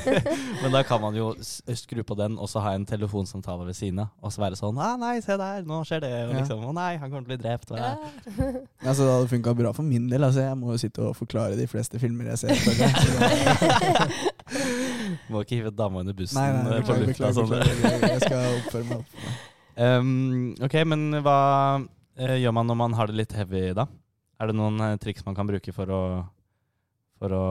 [0.62, 4.00] men da kan man jo skru på den og så ha en telefonsamtale ved siden
[4.02, 4.08] av.
[4.24, 6.12] Og så være sånn Å nei, se der, nå skjer det.
[6.26, 7.72] Og liksom Å nei, han kommer til å bli drept.
[7.72, 8.92] Og, ja.
[8.92, 10.26] så det hadde funka bra for min del.
[10.26, 12.52] Altså, jeg må jo sitte og forklare de fleste filmer jeg ser.
[12.56, 14.36] det-
[15.32, 17.32] Må ikke hive dama under bussen Nei, nei, eh, på lufta.
[17.36, 17.50] Sånn.
[17.50, 18.08] beklager.
[18.08, 19.08] Jeg skal oppføre meg opp.
[19.76, 21.38] Um, ok, men hva
[22.16, 23.86] gjør man når man har det litt heavy, da?
[24.40, 26.00] Er det noen eh, triks man kan bruke for å,
[27.20, 27.44] for å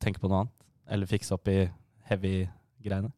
[0.00, 0.54] tenke på noe annet?
[0.90, 1.62] Eller fikse opp i
[2.10, 3.12] heavy-greiene?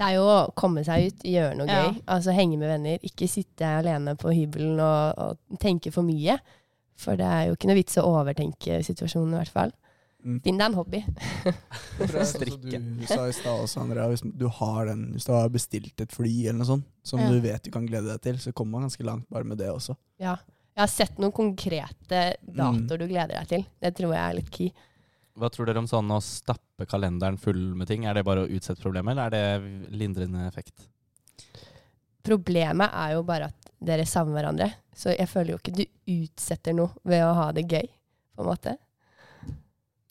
[0.00, 1.80] Det er jo å komme seg ut, gjøre noe Ja.
[1.90, 1.98] gøy.
[2.08, 3.02] Altså henge med venner.
[3.04, 6.38] Ikke sitte alene på hybelen og, og tenke for mye.
[7.00, 9.74] For det er jo ikke noe vits å overtenke situasjonen, i hvert fall.
[10.20, 10.40] Mm.
[10.44, 11.00] Finn deg en hobby.
[12.32, 12.78] Strikke.
[13.00, 16.12] Du sa i stad også, Andrea, hvis du har den Hvis du har bestilt et
[16.12, 17.30] fly eller noe sånt, som Ja.
[17.32, 19.70] du vet du kan glede deg til, så kommer man ganske langt bare med det
[19.72, 19.96] også.
[20.20, 20.36] Ja.
[20.76, 23.64] Jeg har sett noen konkrete datoer du gleder deg til.
[23.82, 24.70] Det tror jeg er litt key.
[25.40, 28.04] Hva tror dere om sånn å stappe kalenderen full med ting?
[28.04, 30.86] Er det bare å utsette problemet, eller er det lindrende effekt?
[32.22, 34.68] Problemet er jo bare at dere savner hverandre.
[34.94, 37.86] Så jeg føler jo ikke du utsetter noe ved å ha det gøy,
[38.36, 38.74] på en måte.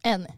[0.06, 0.36] Enig.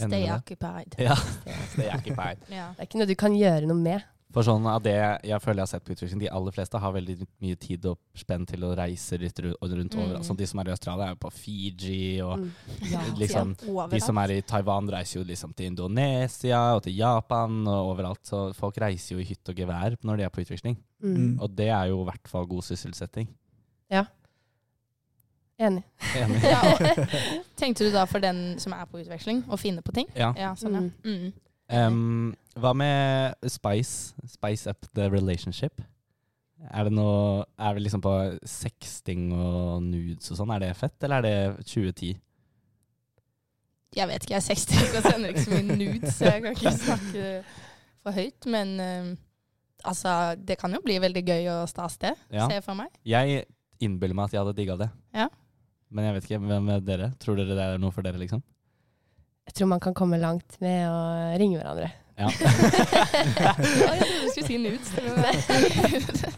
[0.00, 0.94] Stay occupied.
[0.98, 1.14] Ja,
[1.74, 2.38] Stay occupied.
[2.48, 2.70] Ja.
[2.76, 4.06] Det er ikke noe du kan gjøre noe med.
[4.30, 4.92] For sånn av det
[5.26, 7.98] jeg føler jeg har sett på utvikling, de aller fleste har veldig mye tid og
[8.14, 10.02] spenn til å reise litt rundt rundt Mm.
[10.04, 10.20] over.
[10.22, 12.52] Sånn, de som er i Australia, er jo på Fiji, og Mm.
[12.92, 13.00] Ja.
[13.22, 13.56] liksom.
[13.90, 18.22] De som er i Taiwan, reiser jo liksom til Indonesia og til Japan og overalt.
[18.22, 20.78] Så folk reiser jo i hytt og gevær når de er på utveksling.
[21.02, 21.40] Mm.
[21.42, 23.26] Og det er jo i hvert fall god sysselsetting.
[25.60, 25.84] Enig.
[26.16, 26.40] Enig.
[26.54, 27.14] Ja, og,
[27.60, 30.08] tenkte du da for den som er på utveksling, å finne på ting?
[30.16, 30.32] Ja.
[30.38, 30.84] Ja, sånn, ja.
[31.04, 31.30] Mm.
[31.70, 34.16] Um, hva med Spice?
[34.26, 35.84] Spice up the relationship?
[36.68, 38.10] Er det noe Er vi liksom på
[38.44, 40.50] sexting og nudes og sånn?
[40.56, 42.18] Er det fett, eller er det 2010?
[43.96, 46.54] Jeg vet ikke, jeg er 60 og sender ikke så mye nudes, så jeg kan
[46.54, 47.30] ikke snakke
[48.04, 48.46] for høyt.
[48.54, 49.08] Men um,
[49.82, 52.14] altså, det kan jo bli veldig gøy og stas, det.
[52.30, 52.46] Ja.
[52.46, 52.92] Ser jeg for meg.
[53.08, 53.44] Jeg
[53.82, 54.90] innbiller meg at jeg hadde digga det.
[55.16, 55.26] Ja.
[55.90, 56.38] Men jeg vet ikke.
[56.46, 57.08] Hvem er dere?
[57.22, 58.42] Tror dere det er noe for dere, liksom?
[59.48, 61.00] Jeg tror man kan komme langt med å
[61.40, 61.90] ringe hverandre.
[62.20, 62.28] Ja.
[63.40, 63.54] Ja,
[63.96, 64.88] jeg trodde du skulle si nudes.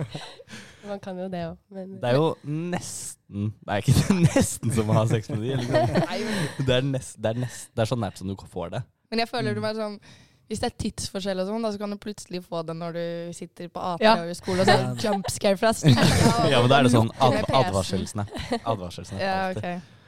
[0.82, 4.90] Man kan jo det òg, men Det er jo nesten Det er ikke nesten som
[4.90, 5.52] å ha sex med de.
[5.60, 5.74] Liksom.
[6.66, 8.80] Det er, nest, det, er nest, det er så nært som du får det.
[9.12, 9.56] Men jeg føler Mm.
[9.58, 9.96] du bare sånn
[10.52, 13.04] hvis det er tidsforskjell, og sånn, da, så kan du plutselig få det når du
[13.36, 14.12] sitter på AT Ja.
[14.20, 15.72] og i skole, og så er jump scare fra.
[16.52, 18.26] Ja, men da er det sånn ad, Advarselsene.
[18.60, 19.18] Advarslene.
[19.22, 19.80] Ja, okay.
[19.80, 19.98] ok.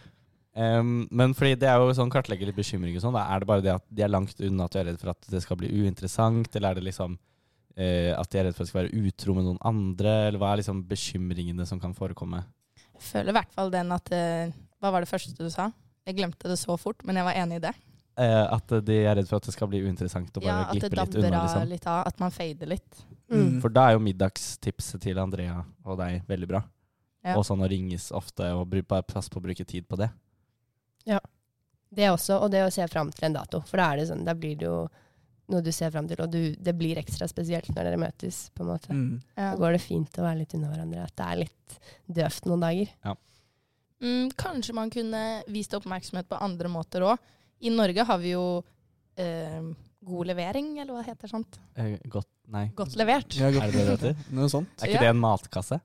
[0.54, 3.16] Um, men fordi det er jo sånn kartlegge litt bekymring og sånn.
[3.16, 3.24] da.
[3.34, 5.30] Er det bare det at de er langt unna at du er redd for at
[5.32, 8.68] det skal bli uinteressant, eller er det liksom uh, at de er redd for at
[8.68, 12.44] det skal være utro med noen andre, eller hva er liksom bekymringene som kan forekomme?
[12.94, 15.72] Jeg føler i hvert fall den at uh, Hva var det første du sa?
[16.06, 17.74] Jeg glemte det så fort, men jeg var enig i det.
[18.14, 20.90] Eh, at de er redd for at det skal bli uinteressant og Ja, bare det
[20.92, 21.42] glippe litt unna.
[21.42, 21.68] Liksom.
[21.68, 22.04] litt av.
[22.06, 23.04] At man fader litt.
[23.32, 23.60] Mm.
[23.62, 26.62] For da er jo middagstipset til Andrea og deg veldig bra.
[27.24, 27.38] Ja.
[27.38, 30.10] Og sånn å ringes ofte, og bare passe på å bruke tid på det.
[31.08, 31.18] Ja.
[31.94, 33.62] Det også, og det å se fram til en dato.
[33.68, 34.84] For da er det sånn, da blir det jo
[35.52, 38.64] noe du ser fram til, og du, det blir ekstra spesielt når dere møtes, på
[38.64, 38.94] en måte.
[38.94, 39.20] Mm.
[39.34, 39.50] Ja.
[39.52, 41.06] Da går det fint å være litt unna hverandre.
[41.08, 41.78] At det er litt
[42.20, 42.94] døvt noen dager.
[44.04, 45.22] Mm, kanskje man kunne
[45.52, 47.30] vist oppmerksomhet på andre måter òg.
[47.60, 48.64] I Norge har vi jo
[49.16, 49.62] eh,
[50.04, 51.58] god levering, eller hva heter sånt?
[51.76, 52.66] Eh, godt Nei.
[52.76, 53.32] Godt levert.
[53.38, 54.16] Ja, Er det det det heter?
[54.36, 54.68] Noe sånt.
[54.82, 55.00] Er ikke Ja.
[55.00, 55.80] det en matkasse?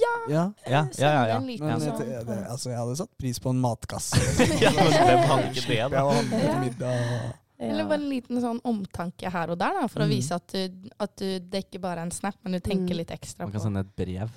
[0.00, 0.52] Ja, Ja.
[0.68, 1.34] Ja, ja, ja, ja.
[1.34, 4.14] sende en liten Men sånn- jeg, det, altså, jeg hadde satt pris på en matkasse.
[4.62, 6.02] Ja, men hvem hadde ikke det, da?
[6.04, 6.58] å Ja.
[6.60, 7.34] middag.
[7.58, 10.10] Eller bare en liten sånn omtanke her og der, da, for å Mm.
[10.14, 12.96] vise at, du, at du, det ikke bare er en snap, men du tenker Mm.
[13.02, 14.30] litt ekstra på Man kan sende et brev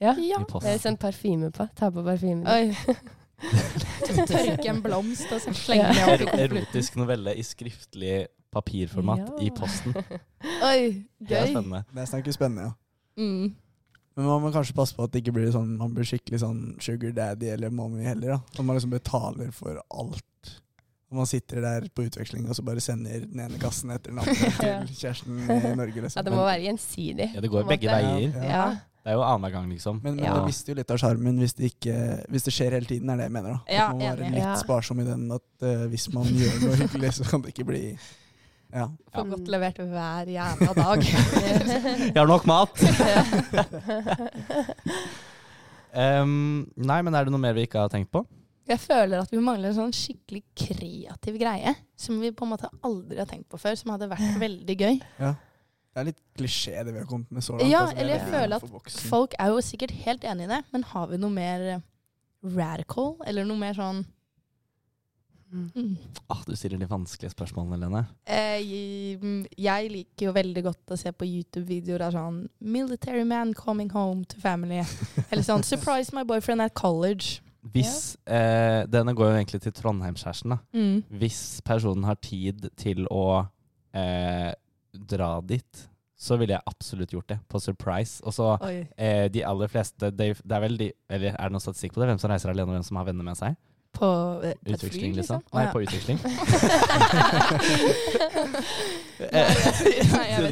[0.00, 0.14] Ja.
[0.14, 0.40] Ja.
[0.40, 0.70] i posten.
[0.72, 1.68] er sendt parfyme på.
[1.76, 2.46] Ta på parfymen.
[4.28, 6.40] Tørke en blomst og så slenge den over konvolutten.
[6.44, 8.14] erotisk novelle i skriftlig
[8.54, 9.42] papirformat Ja.
[9.42, 9.94] i posten.
[10.70, 11.84] Oi, Det er spennende.
[11.92, 12.74] Det er snakker spennende, ja.
[13.24, 13.54] Mm.
[14.16, 16.60] Men man må kanskje passe på at det ikke blir sånn man blir skikkelig sånn
[16.82, 18.36] sugar daddy eller mommy heller.
[18.36, 18.40] da.
[18.54, 20.52] At man liksom betaler for alt.
[21.10, 24.22] Og man sitter der på utveksling og så bare sender den ene kassen etter den
[24.22, 24.50] andre
[24.86, 25.98] til kjæresten i Norge.
[25.98, 26.24] Ja, liksom.
[26.26, 27.28] det må være gjensidig.
[27.34, 28.14] Ja, det går begge måte.
[28.14, 28.48] veier.
[28.50, 28.64] Ja.
[29.04, 29.06] Ja.
[29.10, 29.98] Det er jo annenhver gang, liksom.
[30.02, 30.32] Men, men Ja.
[30.38, 33.32] det mister jo litt av sjarmen hvis, hvis det skjer hele tiden, er det jeg
[33.36, 33.50] mener.
[33.52, 33.60] da.
[33.68, 34.54] Ja, man må være litt Ja.
[34.56, 37.82] sparsom i den at uh, hvis man gjør noe hyggelig, så kan det ikke bli
[38.74, 38.88] Ja.
[39.14, 41.04] Får godt levert hver jævla dag.
[42.14, 42.80] Jeg har nok mat!
[46.24, 48.24] um, nei, men er det noe mer vi ikke har tenkt på?
[48.64, 52.70] Jeg føler at vi mangler en sånn skikkelig kreativ greie som vi på en måte
[52.80, 54.96] aldri har tenkt på før, som hadde vært veldig gøy.
[55.94, 57.70] Det er litt klisjé det vi har kommet med så langt.
[57.70, 58.96] Ja, altså, er eller jeg føler at.
[59.06, 61.84] Folk er jo sikkert helt enig i det, men har vi noe mer eh,
[62.56, 64.04] radical, eller noe mer sånn
[65.54, 65.70] Mm.
[65.74, 65.96] mm.
[66.26, 68.00] Ah, du stiller de vanskelige spørsmålene, Lene.
[68.26, 69.18] Eh, jeg,
[69.58, 74.24] jeg liker jo veldig godt å se på YouTube-videoer av sånn 'Military man coming home
[74.24, 74.82] to family'.
[75.30, 77.38] Eller sånn 'Surprise my boyfriend at college'.
[77.72, 80.50] Hvis eh, Denne går jo egentlig til Trondheimskjæresten.
[80.50, 80.58] da.
[80.74, 81.04] Mm.
[81.08, 83.46] Hvis personen har tid til å
[83.94, 84.52] eh,
[84.94, 87.38] dra dit, så ville jeg absolutt gjort det.
[87.50, 88.22] På surprise.
[88.24, 91.64] Og så eh, de aller fleste det, det er vel de, Eller er det noen
[91.64, 92.08] statistikk på det?
[92.12, 93.52] Hvem som reiser alene, og hvem som har venner med seg?
[93.94, 94.08] På
[94.42, 95.38] eh, utveksling, fly, Utveksling, liksom?
[95.54, 95.70] Nei, ja.
[95.70, 96.18] på utveksling.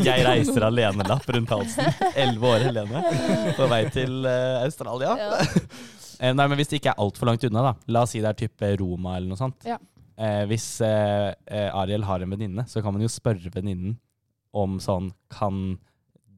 [0.03, 1.85] Jeg reiser alene-lapp rundt halsen.
[2.15, 2.99] Elleve år alene.
[3.59, 5.11] På vei til eh, Australia.
[5.19, 5.29] Ja.
[6.23, 7.75] Eh, nei, men Hvis det ikke er altfor langt unna, da.
[7.95, 9.59] La oss si det er type Roma eller noe sånt.
[9.67, 9.79] Ja.
[10.15, 11.31] Eh, hvis eh,
[11.73, 13.93] Ariel har en venninne, så kan man jo spørre venninnen
[14.55, 15.79] om sånn Kan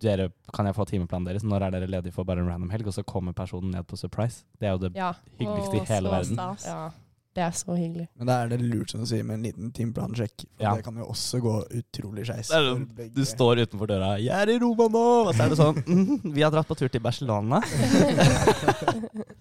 [0.00, 1.42] dere, kan jeg få timeplanen deres?
[1.46, 2.86] Når er dere ledige for bare en random helg?
[2.86, 4.44] Og så kommer personen ned på surprise.
[4.60, 5.12] Det er jo det Ja.
[5.38, 6.34] hyggeligste i hele verden.
[6.36, 6.64] stas.
[6.66, 6.90] ja.
[7.34, 8.06] Det er så hyggelig.
[8.16, 10.44] Men da er det lurt som du sier, med en liten timeplansjekk.
[10.56, 10.74] For Ja.
[10.76, 12.46] det kan jo også gå utrolig skeis.
[12.46, 15.74] Sånn, Du står utenfor døra 'Jeg er i Roma nå!' Og så er det sånn
[15.84, 17.60] mm, 'Vi har dratt på tur til Barcelona'.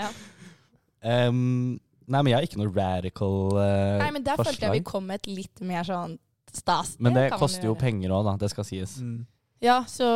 [0.00, 0.08] Ja.
[1.28, 4.80] Um, nei, men jeg har ikke noe radical uh, Nei, men der følte jeg vi
[4.80, 4.84] forslag.
[4.90, 6.16] kom med et litt mer sånn
[6.52, 6.96] stas.
[6.98, 8.36] Men det det koster jo penger òg, da.
[8.40, 8.98] Det skal sies.
[9.00, 9.26] Mm.
[9.62, 10.06] Ja, så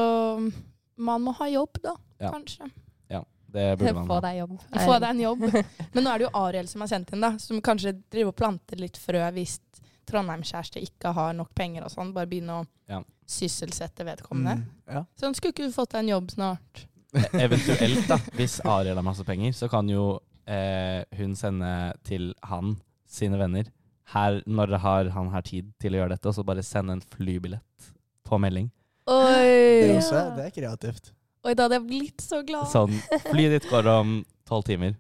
[0.97, 1.97] man må ha jobb, da.
[2.21, 2.33] Ja.
[2.33, 2.71] Kanskje.
[3.57, 4.57] Det burde man Få deg jobb.
[4.85, 5.45] Få deg en jobb.
[5.95, 7.31] Men nå er det jo Ariel som har sendt inn, da.
[7.41, 9.55] Som kanskje driver og planter litt frø hvis
[10.11, 12.11] Trondheim-kjæreste ikke har nok penger og sånn.
[12.13, 12.99] Bare begynne å Ja.
[13.27, 14.59] sysselsette vedkommende.
[14.61, 14.93] Mm.
[14.93, 15.05] Ja.
[15.19, 16.83] Sånn, skulle ikke du fått deg en jobb snart?
[17.17, 21.71] E- Eventuelt, da, hvis Ariel har masse penger, så kan jo eh, hun sende
[22.05, 22.77] til han
[23.09, 23.71] sine venner
[24.15, 27.03] her, når har han her tid til å gjøre dette, og så bare sende en
[27.15, 27.91] flybillett
[28.27, 28.69] på melding.
[29.07, 29.91] Det, Oi!
[29.91, 31.13] er også, det er kreativt.
[31.47, 32.67] Oi, da hadde jeg blitt så glad.
[32.73, 32.95] Sånn,
[33.33, 34.17] flyet ditt går om
[34.49, 34.97] tolv timer.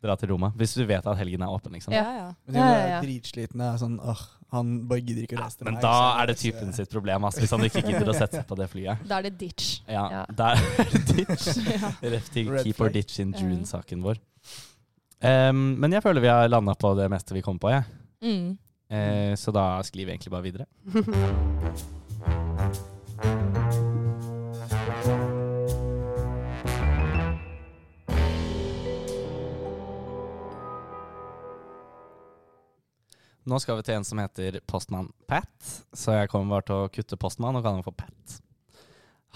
[0.00, 0.48] Dra til Roma.
[0.56, 1.92] Hvis du vet at helgen er åpen, liksom.
[1.92, 2.28] Ja, ja.
[2.48, 3.00] Men Ja, de er ja.
[3.04, 3.66] dritslitne.
[3.78, 4.22] Sånn, åh,
[4.54, 5.82] han bare gidder ikke å Ja, reise til men meg.
[5.84, 8.46] da så er det typen sitt problem, altså, hvis han ikke gidder å sette seg
[8.48, 9.02] på det flyet.
[9.10, 9.68] Da er det ditch.
[9.86, 10.22] Ja, Ja.
[10.32, 11.46] da er det ditch.
[11.76, 11.92] Ja.
[12.00, 12.92] Til Red Keep or flag.
[12.96, 14.18] ditch in June-saken vår.
[15.20, 17.84] Um, men jeg føler vi har landa på det meste vi kom på, jeg.
[18.20, 18.58] Mm.
[18.90, 20.66] Eh, så da sklir vi egentlig bare videre.
[33.50, 36.90] Nå skal vi til en som heter Postmann Pat, så jeg kommer bare til å
[36.92, 38.36] kutte Postmann og kalle han for Pat.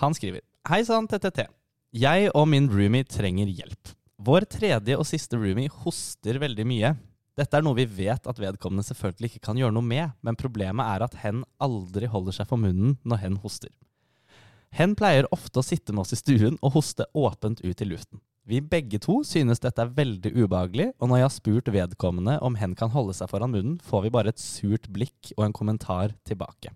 [0.03, 1.47] Han skriver Hei sann, TTT.
[1.95, 3.91] Jeg og min roomie trenger hjelp.
[4.25, 6.95] Vår tredje og siste roomie hoster veldig mye.
[7.35, 10.87] Dette er noe vi vet at vedkommende selvfølgelig ikke kan gjøre noe med, men problemet
[10.87, 13.73] er at hen aldri holder seg for munnen når hen hoster.
[14.75, 18.23] Hen pleier ofte å sitte med oss i stuen og hoste åpent ut i luften.
[18.47, 22.59] Vi begge to synes dette er veldig ubehagelig, og når jeg har spurt vedkommende om
[22.61, 26.13] hen kan holde seg foran munnen, får vi bare et surt blikk og en kommentar
[26.29, 26.75] tilbake.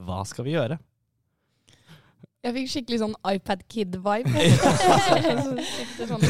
[0.00, 0.80] Hva skal vi gjøre?
[2.40, 4.30] Jeg fikk skikkelig sånn iPad Kid-vibe.
[6.08, 6.22] Sånn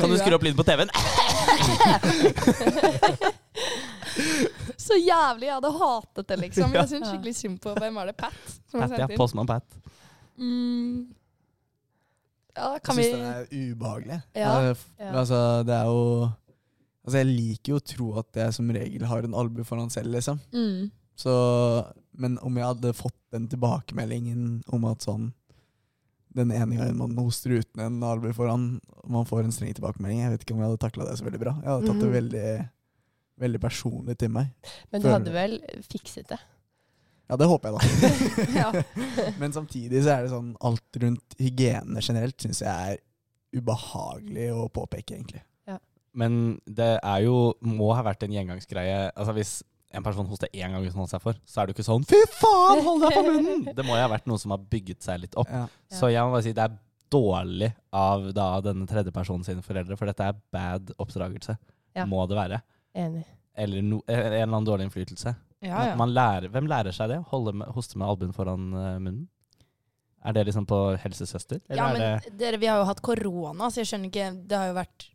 [0.00, 0.90] Kan du skru opp lyden på TV-en?
[4.86, 5.46] Så jævlig!
[5.48, 6.74] Jeg hadde hatet det, liksom.
[6.74, 8.16] Jeg syns skikkelig synd på Hvem var det?
[8.18, 8.34] Pat?
[8.70, 9.06] Som Pat, ja.
[9.18, 9.78] Postmann Pat.
[10.38, 11.06] Mm.
[12.56, 14.18] Ja, kan jeg vi syns den er ubehagelig.
[14.36, 14.50] Ja.
[14.72, 15.12] Eh, Ja.
[15.22, 16.02] Altså, det er jo
[17.06, 20.10] Altså, jeg liker jo å tro at jeg som regel har en albue foran selv,
[20.16, 20.40] liksom.
[20.50, 20.88] mm.
[21.16, 21.32] Så,
[22.16, 25.32] men om jeg hadde fått den tilbakemeldingen om at sånn
[26.36, 30.30] Den ene gangen man hoster uten en albue foran, man får en streng tilbakemelding Jeg
[30.34, 31.54] vet ikke om jeg hadde takla det så veldig bra.
[31.62, 32.16] Jeg hadde tatt det Mhm.
[32.18, 32.50] veldig,
[33.40, 34.50] veldig personlig til meg.
[34.92, 35.54] Men du hadde vel
[35.88, 36.38] fikset det?
[37.30, 38.82] Ja, det håper jeg, da.
[39.40, 43.00] Men samtidig så er det sånn alt rundt hygiene generelt syns jeg er
[43.56, 45.42] ubehagelig å påpeke, egentlig.
[46.16, 49.10] Men det er jo, må ha vært en gjengangsgreie.
[49.12, 49.50] Altså Hvis
[49.94, 51.86] en person hoster én gang uten å holde seg for, så er det jo ikke
[51.86, 53.68] sånn 'fy faen, hold deg for munnen'!
[53.76, 55.52] Det må jo ha vært noe som har bygget seg litt opp.
[55.52, 55.66] Ja.
[55.92, 56.76] Så jeg må bare si det er
[57.12, 61.56] dårlig av da denne tredjepersonen sine foreldre, for dette er bad oppdragelse.
[61.96, 62.04] Ja.
[62.10, 62.60] Må det være.
[62.98, 63.24] Enig.
[63.56, 65.32] Eller no, en eller annen dårlig innflytelse.
[65.64, 65.94] Ja, ja.
[65.96, 67.22] Man lærer, hvem lærer seg det?
[67.30, 69.24] Holde med, hoste med albuen foran eh, munnen?
[70.26, 71.60] Er det liksom på helsesøster?
[71.70, 74.30] Eller ja, er men det dere, vi har jo hatt korona, så jeg skjønner ikke
[74.50, 75.06] Det har jo vært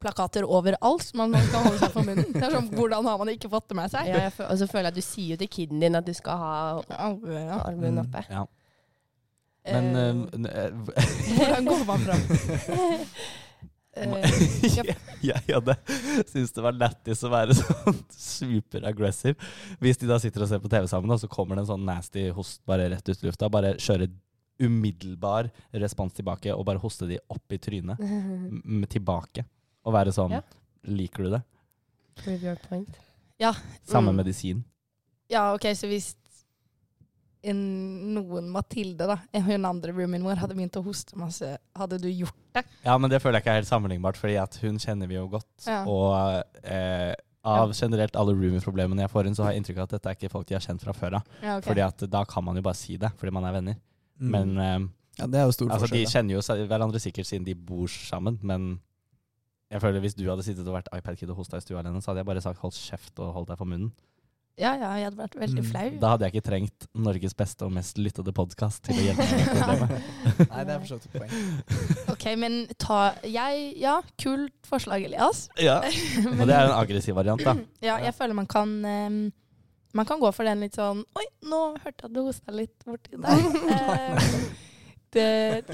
[0.00, 2.30] plakater overalt, så man kan skal holde seg for munnen.
[2.32, 4.08] Det er sånn, Hvordan har man ikke fått det med seg?
[4.08, 6.14] Ja, jeg og så føler jeg at du sier jo til kiden din at du
[6.16, 6.54] skal ha
[6.96, 7.60] albuen ja.
[7.74, 8.00] Mm.
[8.06, 8.24] oppe.
[8.30, 8.46] Ja.
[9.70, 10.70] Men Eh, eh, n- eh,
[11.36, 12.22] Hvordan går man fram?
[14.00, 14.94] Jeg,
[15.26, 15.74] jeg hadde
[16.30, 19.34] syntes det var lættis å være sånn superaggressiv.
[19.82, 21.84] Hvis de da sitter og ser på TV sammen, og så kommer det en sånn
[21.88, 23.50] nasty host bare rett ut i lufta.
[23.52, 24.06] Bare kjøre
[24.62, 25.50] umiddelbar
[25.82, 27.98] respons tilbake og bare hoste de opp i trynet.
[28.94, 29.44] tilbake.
[29.84, 30.42] Og være sånn Ja.
[30.84, 31.42] Liker du det?
[32.16, 32.88] Prove your point.
[33.88, 34.16] Samme Mm.
[34.16, 34.64] medisin.
[35.30, 36.14] Ja, ok, så hvis
[37.42, 37.60] en,
[38.14, 39.16] noen Mathilde, da,
[39.46, 42.64] hun andre roomien vår, hadde begynt å hoste masse, hadde du gjort det?
[42.84, 45.26] Ja, men det føler jeg ikke er helt sammenlignbart, fordi at hun kjenner vi jo
[45.32, 45.46] godt.
[45.66, 45.78] Ja.
[45.88, 47.14] Og eh,
[47.48, 50.18] av generelt alle roomie-problemene jeg får inn, så har jeg inntrykk av at dette er
[50.18, 51.24] ikke folk de har kjent fra før av.
[51.40, 51.64] Ja, ok.
[51.70, 53.76] Fordi at da kan man jo bare si det, fordi man er venner.
[54.20, 54.30] Mm.
[54.36, 54.88] Men eh,
[55.22, 56.04] ja, det er jo stor altså, de forskjell.
[56.04, 56.12] da.
[56.18, 58.68] kjenner jo seg- hverandre sikkert siden de bor sammen, men
[59.70, 62.10] jeg føler hvis du hadde sittet og vært iPad-kid og hosta i stua alene, så
[62.10, 63.92] hadde jeg bare sagt hold kjeft og hold deg for munnen.
[64.60, 65.68] ja, ja, jeg hadde vært veldig Mm.
[65.70, 65.90] flau.
[66.02, 69.38] Da hadde jeg ikke trengt Norges beste og mest lyttede podkast til å hjelpe meg
[69.40, 70.50] med problemet.
[70.50, 71.32] Nei, det er for så vidt et poeng.
[72.14, 75.46] Ok, men ta jeg, Ja, kult forslag, Elias.
[75.56, 75.78] Ja,
[76.40, 77.54] Og det er en aggressiv variant, da.
[77.88, 79.20] Ja, jeg føler man kan um,
[79.94, 82.84] Man kan gå for den litt sånn Oi, nå hørte jeg at du hosta litt
[82.84, 84.20] borti der.
[85.10, 85.24] Det,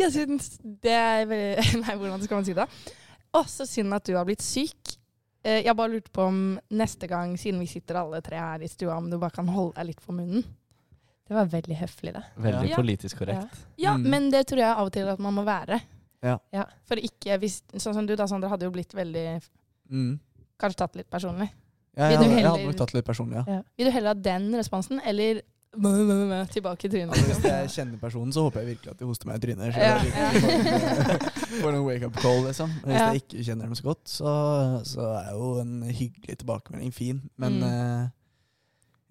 [0.01, 2.65] jeg syns det er veldig Nei, hvordan skal man si det?
[3.37, 4.94] Å, så synd at du har blitt syk.
[5.46, 6.38] Eh, jeg bare lurte på om
[6.75, 9.77] neste gang, siden vi sitter alle tre her i stua, om du bare kan holde
[9.77, 10.42] deg litt for munnen.
[11.27, 12.22] Det var veldig høflig, da.
[12.38, 12.77] Veldig Ja.
[12.79, 13.57] politisk korrekt.
[13.77, 14.09] Ja, Mm.
[14.11, 15.81] men det tror jeg av og til at man må være.
[16.22, 16.38] Ja.
[16.53, 16.64] Ja.
[16.85, 19.42] For ikke hvis Sånn som du, da, Sander, hadde jo blitt veldig
[19.90, 20.18] Mm.
[20.59, 21.51] Kanskje tatt litt personlig.
[21.96, 23.62] Ja, jeg, hadde- jeg hadde nok tatt litt personlig, ja.
[23.77, 25.42] Vil du heller ha den responsen, eller
[26.53, 27.15] tilbake i trynet?
[27.29, 29.77] Hvis jeg kjenner personen, så håper jeg virkelig at de hoster meg i trynet.
[29.77, 29.99] Ja,
[31.62, 32.71] får en wake-up call, liksom.
[32.85, 33.07] Hvis Ja.
[33.12, 34.35] jeg ikke kjenner dem så godt, så,
[34.85, 37.23] så er jo en hyggelig tilbakemelding fin.
[37.37, 37.62] Men Mm.
[37.69, 38.09] eh,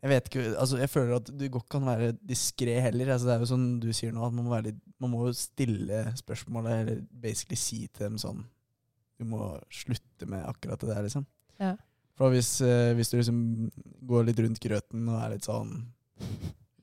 [0.06, 3.14] jeg vet ikke Altså, jeg føler at du godt kan være diskré heller.
[3.14, 6.04] Altså, det er jo sånn du sier nå, at man må, litt, man må stille
[6.18, 8.44] spørsmålet, eller basically si til dem sånn
[9.18, 11.26] Du må slutte med akkurat det der, liksom.
[11.60, 11.76] Ja.
[12.18, 13.72] For hvis, eh, hvis du liksom
[14.08, 15.86] går litt rundt grøten og er litt sånn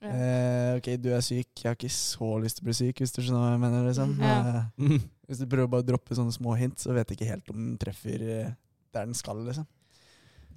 [0.03, 0.11] Ja.
[0.11, 1.51] Eh, ok, du er syk.
[1.62, 3.85] Jeg har ikke så lyst til å bli syk, hvis du skjønner hva jeg mener.
[3.87, 4.14] Liksom.
[4.18, 4.38] Ja.
[4.75, 4.97] Eh,
[5.31, 7.61] hvis du prøver bare å droppe sånne små hint, så vet jeg ikke helt om
[7.61, 8.55] den treffer eh,
[8.92, 9.45] der den skal.
[9.47, 9.68] Liksom.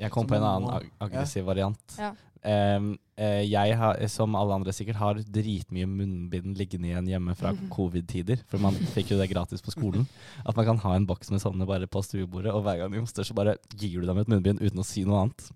[0.02, 2.00] Jeg kom Så på en annen ag aggressiv variant.
[2.02, 2.16] Ja.
[2.46, 7.54] Em, eh, jeg har, som alle andre sikkert, har dritmye munnbind liggende igjen hjemme fra
[7.76, 8.44] covid-tider.
[8.50, 10.06] For man fikk jo det gratis på skolen.
[10.48, 13.02] At man kan ha en boks med sånne bare på stuebordet, og hver gang de
[13.02, 15.48] hoster, så bare gir du dem et munnbind uten å si noe annet.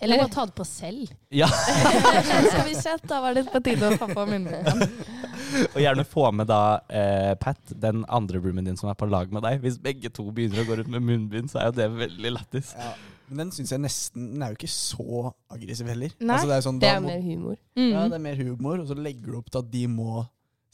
[0.00, 1.10] Eller bare ta det på selv.
[1.34, 1.48] Ja,
[2.50, 4.82] Skal vi se, da var det på tide å få på munnen.
[5.74, 6.60] Og gjerne få med da
[6.92, 9.60] eh, Pat, den andre roomien din som er på lag med deg.
[9.64, 12.74] Hvis begge to begynner å gå rundt med munnbind, så er jo det veldig lættis.
[12.78, 12.92] Ja.
[13.28, 16.14] Men den syns jeg nesten Den er jo ikke så aggressiv heller.
[16.20, 16.36] Nei.
[16.38, 17.56] Altså, det, er sånn, Det er må, mer humor.
[17.58, 18.10] ja, Mm.
[18.12, 20.22] det er mer humor, og så legger du opp til at de må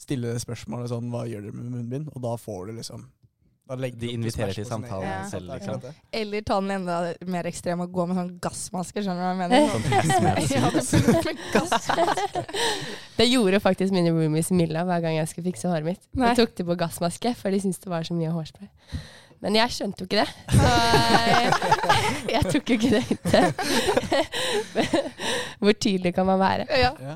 [0.05, 2.11] stille det spørsmålet sånn Hva gjør dere med munnbind?
[2.15, 3.07] Og da får du liksom
[3.65, 5.81] De inviterer til samtalen samtale er- selv, liksom.
[6.13, 9.39] Eller ta den enda mer ekstrem og gå med sånn gassmaske, skjønner du hva jeg
[9.41, 9.57] mener?
[10.85, 11.05] Sånn
[11.55, 12.05] Ja,
[13.17, 16.03] det gjorde faktisk mine roomies Milla hver gang jeg skulle fikse håret mitt.
[16.13, 16.27] Nei.
[16.33, 18.69] Jeg tok det på gassmaske, for de syntes det var så mye hårspray.
[19.41, 20.29] Men jeg skjønte jo ikke det.
[20.55, 20.69] Så
[21.31, 21.45] jeg,
[22.35, 23.45] jeg tok jo ikke det hintet.
[25.61, 26.65] Hvor tydelig kan man være?
[26.69, 26.91] Ja.
[27.01, 27.15] Ja.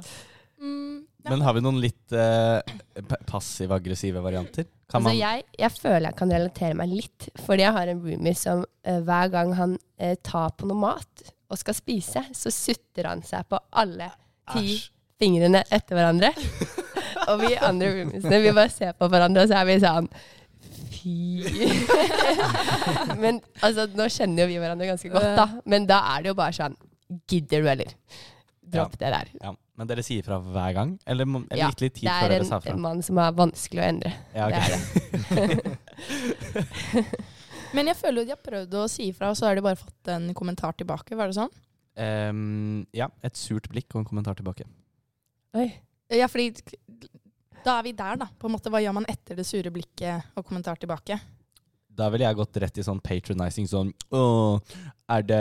[0.61, 1.09] Mm, ja.
[1.30, 2.59] Men har vi noen litt eh,
[3.30, 4.65] passiv-aggressive varianter?
[4.89, 7.99] Kan Altså, man jeg, jeg føler jeg kan relatere meg litt, fordi jeg har en
[8.01, 12.53] roomie som eh, hver gang han eh, tar på noe mat og skal spise, så
[12.53, 14.09] sutter han seg på alle
[14.49, 14.89] ti Asch.
[15.21, 16.34] fingrene etter hverandre.
[17.30, 20.09] og vi andre roomiesene, vi bare ser på hverandre, og så er vi sånn
[20.99, 21.39] Fy.
[23.23, 25.45] Men altså, nå kjenner jo vi hverandre ganske godt, da.
[25.69, 26.75] Men da er det jo bare sånn
[27.30, 27.93] Gidder du, eller?
[28.69, 29.30] Dropp det der.
[29.41, 29.53] ja.
[29.80, 30.89] Men dere sier fra hver gang?
[31.07, 32.73] Eller, eller Ja, litt, litt tid Det før er dere en, sa fra?
[32.75, 34.11] en mann som er vanskelig å endre.
[34.36, 34.59] Ja, okay.
[34.67, 37.05] Det er det.
[37.77, 39.80] Men jeg føler jo de har prøvd å si ifra, og så har de bare
[39.80, 41.15] fått en kommentar tilbake.
[41.17, 41.53] Var det sånn?
[41.99, 44.65] Um, ja, et surt blikk og en kommentar tilbake.
[45.57, 45.69] Oi.
[46.11, 46.51] Ja, fordi
[47.63, 48.30] da er vi der, da.
[48.39, 51.19] På en måte, Hva gjør man etter det sure blikket og kommentar tilbake?
[51.99, 54.59] Da ville jeg gått rett i sånn patronizing sånn Åh,
[55.11, 55.39] er det,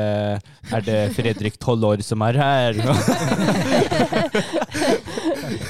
[0.75, 2.79] er det Fredrik tolv år som er her?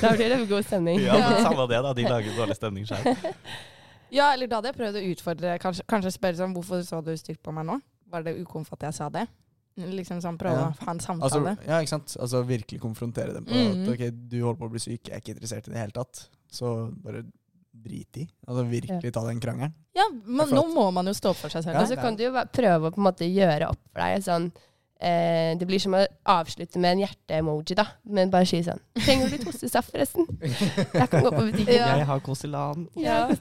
[0.02, 1.00] Da blir det god stemning.
[1.02, 1.92] ja, men samme det, da.
[1.96, 3.04] De lager dårlig stemning sjøl.
[4.08, 7.10] Ja, eller da hadde jeg prøvd å utfordre, kanskje, kanskje spørre sånn Hvorfor så du
[7.20, 7.74] stygt på meg nå?
[8.08, 9.26] Var det ukomfort at jeg sa det?
[9.76, 10.70] Liksom sånn Prøve Ja.
[10.72, 12.14] å ha en Altså, ja, ikke sant?
[12.16, 13.82] Altså virkelig konfrontere dem på Mhm.
[13.84, 15.92] at ok, du holder på å bli syk, jeg er ikke interessert i det hele
[15.92, 16.22] tatt.
[16.50, 16.72] Så
[17.04, 17.20] bare
[17.84, 18.28] drit i.
[18.46, 19.74] Altså virkelig ta den krangelen.
[19.98, 21.76] ja, men nå må man jo stå opp for seg selv.
[21.76, 21.82] Ja.
[21.82, 24.48] Og så kan du jo prøve å på en måte gjøre opp for deg sånn
[25.00, 26.04] eh, Det blir som å
[26.34, 27.86] avslutte med en hjerte-emoji, da.
[28.04, 30.26] Men bare si sånn Trenger du litt hostesaft, forresten?
[31.00, 31.74] Jeg kan gå på butikken.
[31.76, 31.92] Ja.
[32.00, 32.88] Jeg har Koselan.
[32.98, 33.20] Ja.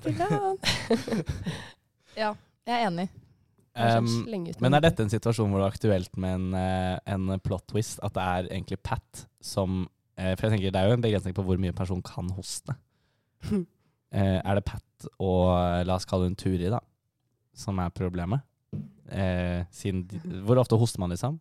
[2.18, 2.32] Ja,
[2.66, 3.04] jeg er enig.
[3.78, 4.08] Um,
[4.58, 8.00] men er dette en situasjon hvor det er aktuelt med en, eh, en plot twist?
[8.02, 9.84] At det er egentlig Pat som
[10.18, 12.32] eh, For jeg tenker det er jo en begrensning på hvor mye en person kan
[12.34, 12.74] hoste.
[14.14, 16.80] Eh, er det Pat og la oss kalle hun Turi, da,
[17.58, 18.42] som er problemet?
[19.12, 20.06] Eh, siden
[20.46, 21.40] hvor ofte hoster man, liksom?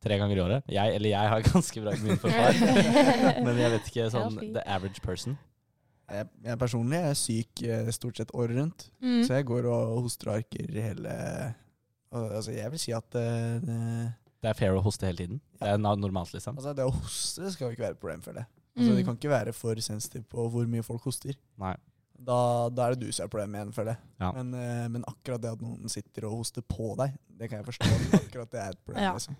[0.00, 0.64] Tre ganger i året?
[0.72, 2.60] Jeg, eller jeg har ganske bra immunforsvar.
[3.44, 5.36] men jeg vet ikke sånn the average person.
[6.10, 9.20] Jeg, jeg personlig er syk eh, stort sett året rundt, Mm.
[9.24, 11.12] så jeg går og hoster og arker hele
[12.10, 13.26] og, Altså, jeg vil si at det,
[13.62, 13.76] det,
[14.42, 15.38] Det er fair å hoste hele tiden.
[15.60, 16.56] Det er normalt, liksom.
[16.58, 18.44] altså, det å hoste skal jo ikke være et problem for det.
[18.80, 18.96] Altså, Mm.
[18.96, 21.36] De kan ikke være for sensitive på hvor mye folk hoster.
[21.60, 21.76] Nei.
[22.20, 24.00] Da, da er det du som er problemet igjen, føler jeg.
[24.20, 24.32] Ja.
[24.36, 27.68] Men, eh, men akkurat det at noen sitter og hoster på deg, det kan jeg
[27.70, 27.88] forstå.
[28.20, 29.04] Akkurat det er et problem.
[29.04, 29.12] Ja.
[29.16, 29.36] Liksom.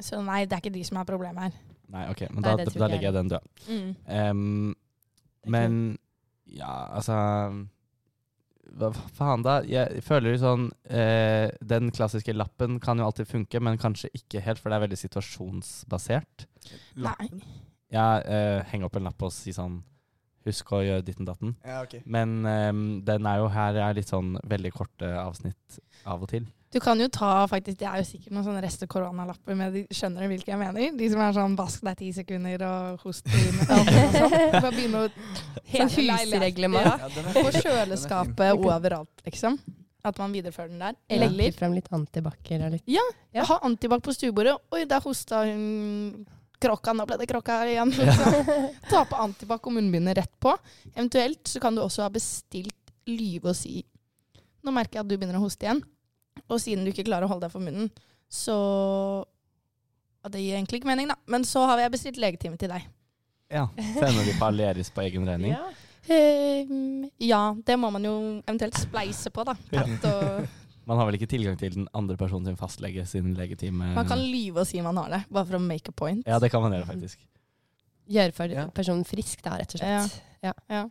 [0.00, 1.58] Så nei, det er ikke de som er problemet her.
[1.90, 3.50] Nei, ok, men Nei, da, det da legger jeg den død.
[3.68, 3.90] Mm.
[4.06, 4.74] Um,
[5.52, 5.76] men
[6.52, 7.16] ja, altså
[8.78, 9.60] Hva faen, da?
[9.66, 14.42] Jeg føler jo sånn eh, Den klassiske lappen kan jo alltid funke, men kanskje ikke
[14.44, 16.46] helt, for det er veldig situasjonsbasert.
[16.96, 17.30] Nei.
[17.90, 19.80] Ja, uh, henge opp en lapp og si sånn
[20.46, 21.50] Husk å gjøre ditten datten.
[21.68, 21.98] Ja, ok.
[22.08, 25.76] Men um, den er jo her er litt sånn veldig korte avsnitt
[26.08, 26.46] av og til.
[26.72, 29.82] Du kan jo ta faktisk, Det er jo sikkert noen sånne rester koronalapper med de,
[29.92, 30.94] Skjønner du hvilke jeg mener?
[30.96, 33.90] De som er sånn 'vask deg ti sekunder' og 'host sånn.
[34.54, 35.10] Bare begynne å
[35.74, 36.88] Sånn husreglement.
[36.88, 37.10] Ja.
[37.10, 39.58] Ja, På kjøleskapet overalt, liksom.
[40.04, 40.94] At man viderefører den der.
[41.10, 43.04] Eller Eller frem litt litt ja,
[43.34, 43.44] Ja.
[43.44, 44.56] ha antibac på stuebordet.
[44.72, 46.24] Oi, der hosta hun
[46.62, 46.94] krokka.
[46.96, 47.92] Nå ble det krokka igjen.
[47.96, 48.50] Liksom.
[48.90, 50.54] Ta på antibac og munnbindet rett på.
[50.94, 52.76] Eventuelt så kan du også ha bestilt
[53.08, 53.80] lyve og si
[54.60, 55.78] Nå merker jeg at du begynner å hoste igjen.
[56.52, 57.88] Og siden du ikke klarer å holde deg for munnen,
[58.28, 58.56] så
[60.28, 61.16] Det gir egentlig ikke mening, da.
[61.32, 62.84] Men så har jeg bestilt legetime til deg.
[63.50, 63.64] Ja,
[63.96, 65.56] Sender de paralleris på egen regning?
[65.56, 65.70] Ja.
[66.10, 68.12] Um, ja, det må man jo
[68.44, 69.56] eventuelt spleise på, da.
[69.72, 70.44] Pat og,
[70.88, 73.92] Man har vel ikke tilgang til den andre personen sin fastlege sin legetime?
[73.94, 76.24] man kan lyve og si man har det, bare for å make a point.
[76.26, 77.18] Ja, det kan man gjøre, faktisk.
[78.10, 78.64] Gjøre for Ja.
[78.74, 80.22] personen frisk, da, rett og slett.
[80.42, 80.52] Ja.
[80.70, 80.88] Ja.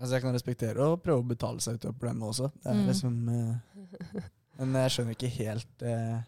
[0.00, 2.50] Altså, jeg kan respektere å prøve å betale seg ut av problemet også.
[2.62, 2.86] Det er Mm.
[2.88, 4.22] liksom uh,
[4.58, 6.20] Men jeg skjønner ikke helt uh,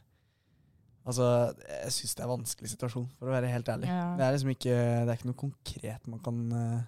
[1.06, 1.54] Altså,
[1.84, 3.86] jeg syns det er en vanskelig situasjon, for å være helt ærlig.
[3.86, 4.16] Ja.
[4.18, 4.74] Det er liksom ikke
[5.06, 6.80] Det er ikke noe konkret man kan uh,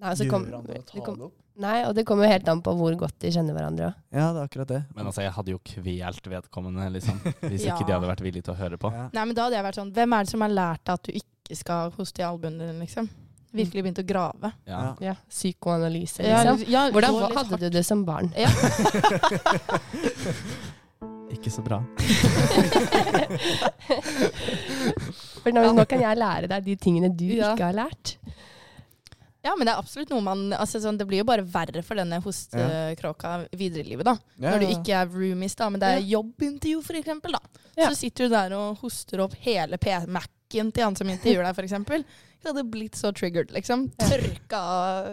[0.00, 1.36] Nei, og gjøre annet enn å ta det opp.
[1.60, 3.94] Nei, og det kommer jo helt an på hvor godt de kjenner hverandre òg.
[4.16, 4.80] Ja, det er akkurat det.
[4.96, 7.16] Men altså, jeg hadde jo kvelt vedkommende, liksom.
[7.44, 7.74] Hvis Ja.
[7.76, 8.88] ikke de hadde vært villige til å høre på.
[8.94, 9.06] Ja.
[9.16, 11.04] Nei, men da hadde jeg vært sånn Hvem er det som har lært deg at
[11.08, 13.08] du ikke skal hoste i albuen din, liksom?
[13.50, 14.52] Virkelig begynt å grave.
[14.70, 14.80] Ja.
[15.02, 16.60] Ja, psykoanalyse, liksom.
[16.70, 17.64] ja, Hvordan hva hadde hardt.
[17.64, 18.28] du det som barn?
[18.38, 18.46] Ja.
[21.34, 21.80] Ikke så bra.
[25.42, 27.52] For nå, nå kan jeg lære deg de tingene du Ja.
[27.54, 28.16] ikke har lært.
[29.42, 31.96] Ja, men det er absolutt noe man altså, sånn, Det blir jo bare verre for
[31.96, 34.16] denne hostekråka videre i livet, da.
[34.36, 37.62] Ja, Når du ikke er roomies, da, men det er jobbintervju, for eksempel, da.
[37.78, 37.88] Ja.
[37.88, 41.64] Så sitter du der og hoster opp hele P-Mac-en til han som intervjuer deg, for
[41.68, 42.04] eksempel.
[42.40, 43.88] Jeg hadde blitt så triggered, liksom.
[44.00, 44.60] Tørka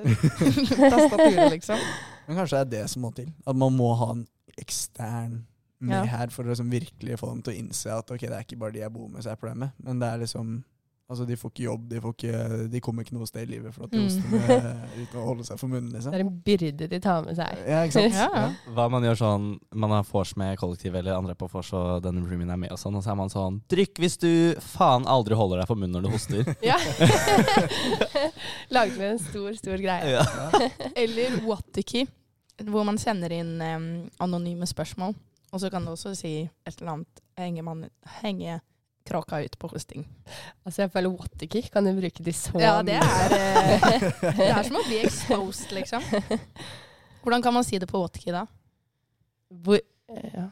[0.75, 1.79] tastaturet, liksom.
[2.27, 3.29] Men kanskje det er det som må til.
[3.47, 4.25] At man må ha en
[4.59, 5.45] ekstern
[5.79, 6.17] med Ja.
[6.17, 8.57] her for å liksom virkelig få dem til å innse at ok, det er ikke
[8.57, 10.63] bare de jeg bor med som er problemet, men det er liksom
[11.07, 13.71] Altså, de får ikke jobb, de, får ikke, de kommer ikke noe sted i livet
[13.71, 14.07] for at de Mm.
[14.09, 16.13] hoster uten å holde seg for munnen, Det liksom.
[16.17, 17.61] er en byrde de tar med seg.
[17.65, 18.13] Ja, ikke sant?
[18.19, 18.27] Ja.
[18.35, 18.73] Ja.
[18.75, 22.19] Hva man gjør sånn Man har vors med kollektiv eller andre på vors, og den
[22.27, 24.29] roomien er med, og sånn, og så er man sånn Drikk hvis du
[24.59, 26.43] faen aldri holder deg for munnen når du hoster.
[26.67, 26.75] Ja.
[28.69, 30.11] Laget med en stor, stor greie.
[30.11, 30.25] ja.
[30.95, 32.05] Eller Wattiki,
[32.67, 33.87] hvor man sender inn um,
[34.19, 35.15] anonyme spørsmål.
[35.53, 36.33] Og så kan du også si
[36.67, 37.85] et eller annet henge, man,
[38.21, 38.59] henge
[39.07, 40.03] kråka ut på hosting.
[40.65, 44.05] Altså, jeg føler Waterkick kan du bruke de så Ja, det er, eh,
[44.37, 46.03] det er som å bli exposed, liksom.
[47.23, 48.45] Hvordan kan man si det på Wattiki, da?
[49.63, 49.79] Hvor,
[50.11, 50.49] ja.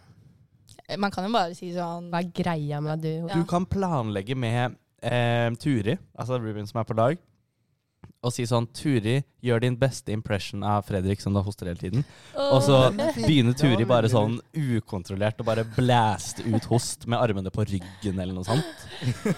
[1.01, 3.37] Man kan jo bare si sånn Hva er greia med at du Ja.
[3.39, 7.19] Du kan planlegge med eh, Turi, altså Ruben som er på lag,
[8.25, 12.05] og si sånn Turi, gjør din beste impression av Fredrik som da hoster hele tiden.
[12.33, 17.53] Og så er begynner Turi bare sånn ukontrollert å bare blæste ut host med armene
[17.53, 18.71] på ryggen eller noe sånt.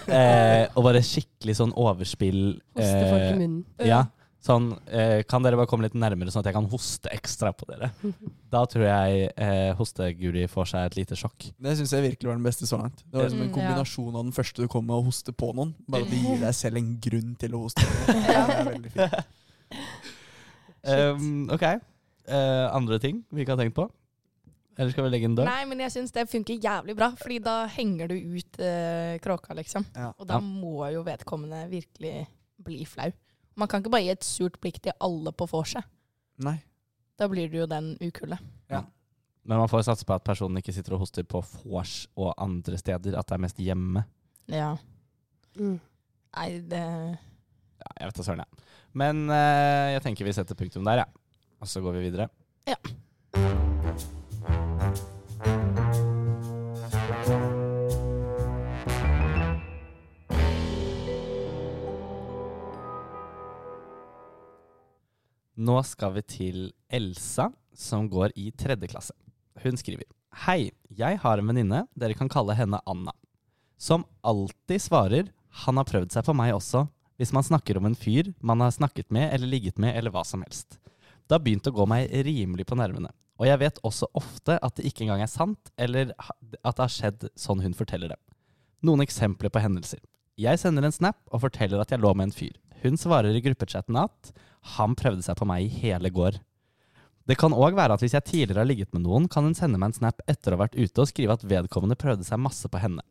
[0.08, 2.58] Eh, og bare skikkelig sånn overspill.
[2.76, 3.58] Hoste folk i eh, munnen.
[3.84, 4.00] Ja.
[4.38, 7.66] Sånn, eh, kan dere bare komme litt nærmere, sånn at jeg kan hoste ekstra på
[7.66, 7.88] dere?
[8.54, 11.48] Da tror jeg eh, hosteguri får seg et lite sjokk.
[11.58, 13.02] Det syns jeg virkelig var den beste så langt.
[13.04, 15.50] Det var liksom en Mm, kombinasjon av den første du kom med, å hoste på
[15.58, 15.74] noen.
[15.90, 17.82] Bare at det gir deg selv en grunn til å hoste.
[17.84, 18.24] på noen.
[18.28, 19.34] Det er veldig fint.
[20.88, 21.62] Um, ok.
[22.28, 23.88] Eh, andre ting vi ikke har tenkt på?
[24.78, 25.48] Eller skal vi legge en død?
[25.48, 29.56] Nei, men jeg syns det funker jævlig bra, Fordi da henger du ut eh, kråka,
[29.58, 29.84] liksom.
[29.96, 30.12] Ja.
[30.16, 30.40] Og da Ja.
[30.44, 32.28] må jo vedkommende virkelig
[32.62, 33.10] bli flau.
[33.58, 35.86] Man kan ikke bare gi et surt blikk til alle på vorset.
[36.46, 36.60] Nei.
[37.18, 38.38] Da blir det jo den ukule.
[39.48, 42.76] Men man får satse på at personen ikke sitter og hoster på vors og andre
[42.76, 43.16] steder.
[43.16, 44.02] At det er mest hjemme.
[44.52, 44.74] Ja.
[45.56, 45.78] Mm.
[46.36, 46.82] Nei, det
[47.78, 48.66] Ja, jeg vet da søren, jeg.
[48.92, 51.08] Men uh, jeg tenker vi setter punktum der, ja.
[51.62, 52.28] Og så går vi videre.
[52.68, 52.76] Ja.
[65.58, 69.14] Nå skal vi til Elsa, som går i tredje klasse.
[69.58, 70.06] Hun skriver
[70.44, 73.10] Hei, jeg har en venninne, dere kan kalle henne Anna,
[73.74, 76.86] som alltid svarer 'han har prøvd seg på meg også',
[77.18, 80.24] hvis man snakker om en fyr man har snakket med eller ligget med eller hva
[80.24, 80.78] som helst.
[81.26, 84.76] Det har begynt å gå meg rimelig på nervene, og jeg vet også ofte at
[84.76, 86.12] det ikke engang er sant, eller
[86.62, 88.18] at det har skjedd sånn hun forteller det.
[88.80, 89.98] Noen eksempler på hendelser.
[90.38, 92.54] Jeg sender en snap og forteller at jeg lå med en fyr.
[92.82, 94.32] Hun svarer i gruppechatten at
[94.76, 96.40] han prøvde seg på meg i hele går.
[97.28, 99.76] Det kan òg være at hvis jeg tidligere har ligget med noen, kan hun sende
[99.76, 102.70] meg en snap etter å ha vært ute og skrive at vedkommende prøvde seg masse
[102.72, 103.04] på henne.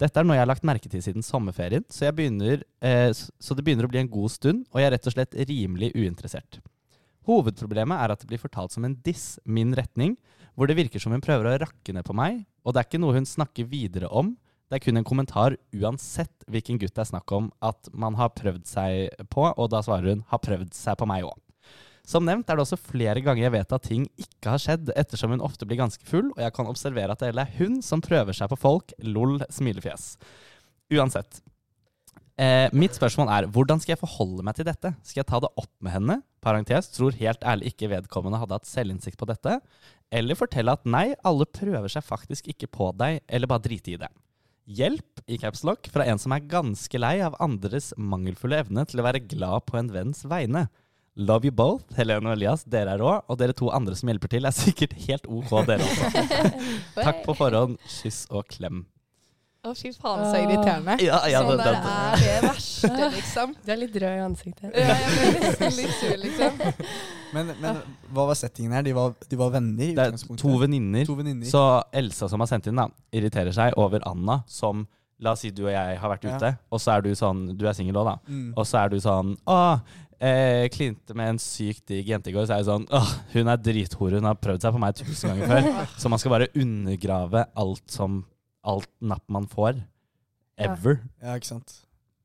[0.00, 3.64] Dette er noe jeg har lagt merke til siden sommerferien, så, begynner, eh, så det
[3.66, 6.62] begynner å bli en god stund, og jeg er rett og slett rimelig uinteressert.
[7.28, 10.16] Hovedproblemet er at det blir fortalt som en diss min retning,
[10.56, 13.02] hvor det virker som hun prøver å rakke ned på meg, og det er ikke
[13.02, 14.32] noe hun snakker videre om.
[14.70, 18.30] Det er kun en kommentar uansett hvilken gutt det er snakk om at man har
[18.38, 21.40] prøvd seg på, og da svarer hun 'har prøvd seg på meg òg'.
[22.06, 25.30] Som nevnt er det også flere ganger jeg vet at ting ikke har skjedd, ettersom
[25.30, 28.00] hun ofte blir ganske full, og jeg kan observere at det hele er hun som
[28.00, 28.92] prøver seg på folk.
[29.02, 30.16] Lol, smilefjes.
[30.90, 31.42] Uansett.
[32.40, 34.94] Eh, mitt spørsmål er hvordan skal jeg forholde meg til dette?
[35.02, 36.22] Skal jeg ta det opp med henne?
[36.40, 39.58] Parentes, tror helt ærlig ikke vedkommende hadde hatt selvinnsikt på dette.
[40.10, 44.00] Eller fortelle at nei, alle prøver seg faktisk ikke på deg, eller bare drite i
[44.00, 44.08] det.
[44.68, 49.06] Hjelp i capslock fra en som er ganske lei av andres mangelfulle evne til å
[49.06, 50.66] være glad på en venns vegne.
[51.20, 52.62] Love you both, Helene og Elias.
[52.70, 53.16] Dere er rå.
[53.26, 56.22] Og dere to andre som hjelper til, er sikkert helt OK, dere også.
[57.06, 57.80] Takk på forhånd.
[57.98, 58.84] Kyss og klem.
[59.60, 60.94] Å, fy faen, så irriterende.
[61.04, 63.50] Ja, ja, sånn det- der det- er det verste, liksom.
[63.66, 64.70] Du er litt rød i ansiktet.
[64.72, 66.60] Ja, jeg blir nesten litt sur, liksom.
[67.34, 67.76] Men, men
[68.10, 68.82] hva var settingen her?
[68.82, 71.04] De var, de var venner i Det er to venninner.
[71.46, 71.60] Så
[71.94, 74.86] Elsa som har sendt inn, da, irriterer seg over Anna, som
[75.20, 76.36] La oss si du og jeg har vært Ja.
[76.40, 78.14] ute, og så er du sånn Du er singel òg, da.
[78.32, 78.54] Mm.
[78.56, 79.58] Og så er du sånn Å,
[80.18, 82.46] eh, klinte med en sykt digg jente i går.
[82.48, 84.16] Så er jeg sånn Åh, hun er drithore.
[84.16, 85.86] Hun har prøvd seg på meg tusen ganger før.
[86.00, 88.24] Så man skal bare undergrave alt som
[88.64, 89.78] Alt napp man får.
[90.60, 90.98] Ever.
[91.22, 91.76] Ja, ikke sant.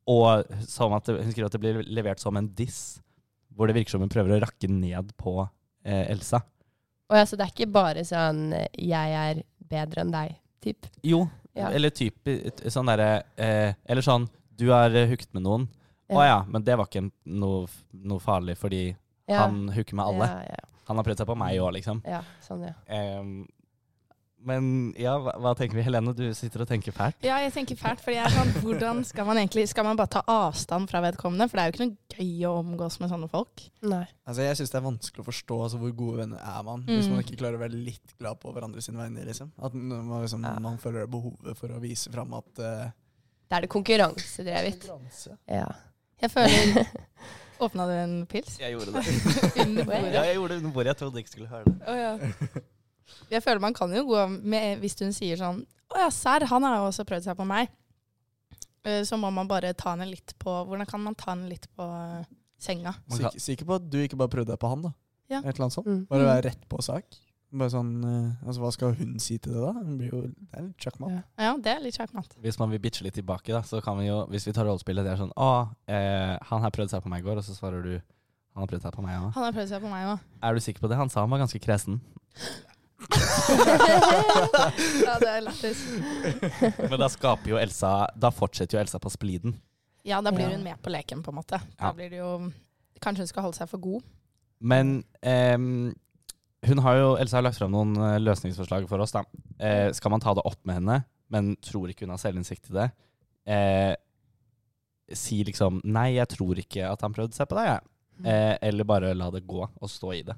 [0.07, 2.99] Og som at det, hun skriver at det blir levert som en diss,
[3.55, 5.37] hvor det virker som hun prøver å rakke ned på
[5.85, 6.41] eh, Elsa.
[7.09, 10.87] Og ja, så det er ikke bare sånn eh, 'jeg er bedre enn deg', typ.
[11.03, 11.69] Jo, Ja.
[11.71, 12.27] eller type
[12.67, 14.27] sånn derre eh, Eller sånn
[14.57, 15.67] Du har eh, hooket med noen.
[16.09, 18.95] Å ja, men det var ikke noe, noe farlig fordi
[19.27, 19.45] Ja.
[19.47, 20.25] han hooker med alle.
[20.27, 22.01] Ja, ja, Han har prøvd seg på meg òg, liksom.
[22.05, 22.73] ja, sånn, ja.
[22.87, 23.47] Em,
[24.45, 25.83] Men ja, hva, hva tenker vi?
[25.87, 27.17] Helene, du sitter og tenker fælt.
[27.25, 30.11] Ja, jeg tenker fælt, fordi jeg er sånn, hvordan skal man egentlig Skal man bare
[30.13, 31.47] ta avstand fra vedkommende?
[31.49, 33.63] For det er jo ikke noe gøy å omgås med sånne folk.
[33.89, 34.03] Nei.
[34.29, 37.07] Altså, jeg syns det er vanskelig å forstå altså, hvor gode venner er man hvis
[37.09, 37.15] Mm.
[37.17, 39.25] man ikke klarer å være litt glad på hverandre sine vegne.
[39.25, 39.51] Liksom.
[39.57, 40.53] At man, liksom, Ja.
[40.59, 42.85] man føler det behovet for å vise fram at uh,
[43.49, 44.85] Da er det konkurransedrevet.
[44.85, 45.37] Konkurranse.
[45.49, 45.67] Ja.
[46.21, 46.85] Jeg føler
[47.65, 48.57] Åpna du en pils?
[48.59, 49.03] Jeg gjorde det.
[49.63, 50.13] Under bordet?
[50.13, 50.89] Ja, jeg gjorde det under bordet.
[50.91, 51.77] Jeg trodde ikke skulle høre det.
[51.87, 52.63] Å, ja.
[53.29, 55.59] Jeg føler man kan jo gå med Hvis hun sier sånn
[55.93, 57.69] Å ja, serr, han har jo også prøvd seg på meg.
[58.85, 61.67] Eh, Så må man bare ta henne litt på Hvordan kan man ta henne litt
[61.77, 62.25] på eh,
[62.57, 62.95] senga?
[63.13, 64.93] Sikker, sikker på at du ikke bare prøvde deg på han, da?
[65.29, 65.39] Ja.
[65.43, 65.87] Et eller annet sånt?
[65.89, 66.03] Mm.
[66.09, 67.17] Bare være rett på sak?
[67.55, 69.71] Bare sånn, eh, altså Hva skal hun si til det, da?
[69.77, 71.13] Hun blir jo, det er litt sjakkmatt.
[71.13, 71.21] Ja.
[71.45, 72.33] Ja, det er litt sjakkmatt.
[72.43, 75.05] Hvis man vil bitche litt tilbake, da, så kan vi jo, hvis vi tar rollespillet,
[75.07, 75.49] det er sånn Å,
[75.87, 78.69] eh, han her prøvde seg på meg i går, og så svarer du Han har
[78.71, 79.31] prøvd seg på meg òg.
[79.35, 80.19] Han har prøvd seg på meg òg.
[80.47, 80.95] Er du sikker på det?
[80.99, 82.01] Han sa han var ganske kresen.
[85.05, 85.81] ja, det er lættis.
[86.89, 89.55] Men da skaper jo Elsa Da fortsetter jo Elsa på spliden.
[90.05, 91.59] Ja, da blir hun med på leken, på en måte.
[91.77, 91.89] Ja.
[91.89, 92.51] Da blir det jo
[93.03, 94.05] Kanskje hun skal holde seg for god.
[94.63, 95.03] Men
[95.57, 95.93] um,
[96.65, 99.13] hun har jo, Elsa har lagt fram noen eh, løsningsforslag for oss.
[99.13, 99.25] da.
[99.59, 101.01] Eh, skal man ta det opp med henne,
[101.33, 102.87] men tror ikke hun har selvinnsikt i det?
[103.45, 103.93] Eh,
[105.13, 107.81] si liksom 'nei, jeg tror ikke at han prøvde seg på deg', jeg.
[108.25, 110.37] Eh, eller bare la det gå og stå i det.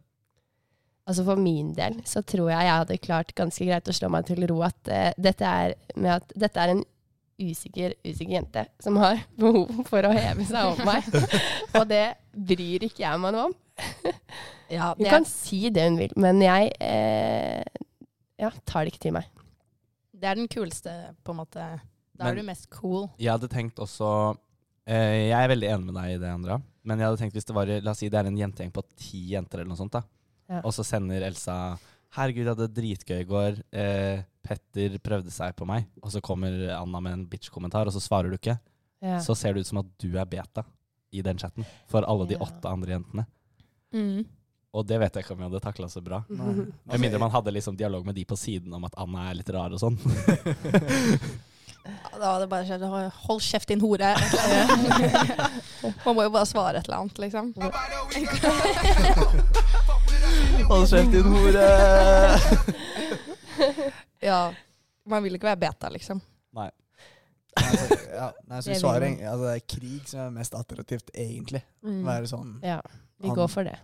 [1.07, 4.25] Altså For min del så tror jeg jeg hadde klart ganske greit å slå meg
[4.27, 6.81] til ro at uh, dette er med at dette er en
[7.39, 11.07] usikker, usikker jente som har behov for å heve seg over meg.
[11.79, 12.03] Og det
[12.33, 13.55] bryr ikke jeg meg noe om.
[14.73, 17.61] Ja, Hun kan si det hun vil, men jeg eh,
[18.41, 19.29] ja, tar det ikke til meg.
[20.17, 20.91] det er den kuleste,
[21.23, 21.67] på en måte.
[22.17, 23.05] Da Men- er du mest cool.
[23.21, 24.09] Jeg hadde tenkt også
[24.89, 26.57] eh, Jeg er veldig enig med deg i det, Andrea.
[26.83, 28.83] Men jeg hadde tenkt hvis det var La oss si det er en jentegjeng på
[28.97, 29.93] ti jenter, eller noe sånt.
[29.95, 30.01] da
[30.49, 30.61] Ja.
[30.63, 31.77] Og så sender Elsa
[32.15, 33.57] 'Herregud, jeg hadde dritgøy i går.
[33.73, 37.99] Eh, Petter prøvde seg på meg.' Og så kommer Anna med en bitch-kommentar, og så
[38.01, 38.57] svarer du ikke.
[39.01, 39.19] Ja.
[39.19, 40.63] Så ser det ut som at du er beta
[41.13, 42.39] i den chatten for alle de Ja.
[42.47, 43.25] åtte andre jentene.
[43.93, 44.25] Mm.
[44.73, 46.23] Og det vet jeg ikke om jeg hadde takla så bra.
[46.29, 46.45] Nei.
[46.55, 49.35] Med Altså, mindre man hadde liksom dialog med de på siden om at Anna er
[49.35, 49.97] litt rar og sånn.
[52.17, 54.09] Da hadde det bare skjedd «Hold- Hold kjeft, din hore.
[56.05, 57.53] Man må jo bare svare et eller annet, liksom.
[60.67, 61.67] Hold kjeft, din hore!
[64.19, 64.53] Ja.
[65.07, 66.19] Man vil ikke være beta, liksom.
[66.57, 66.67] Nei.
[67.57, 69.05] Nei, altså, ja, nei, så man.
[69.15, 71.61] altså, det er krig som er mest attraktivt, egentlig.
[71.81, 72.81] Være sånn Ja,
[73.23, 73.77] vi går for det.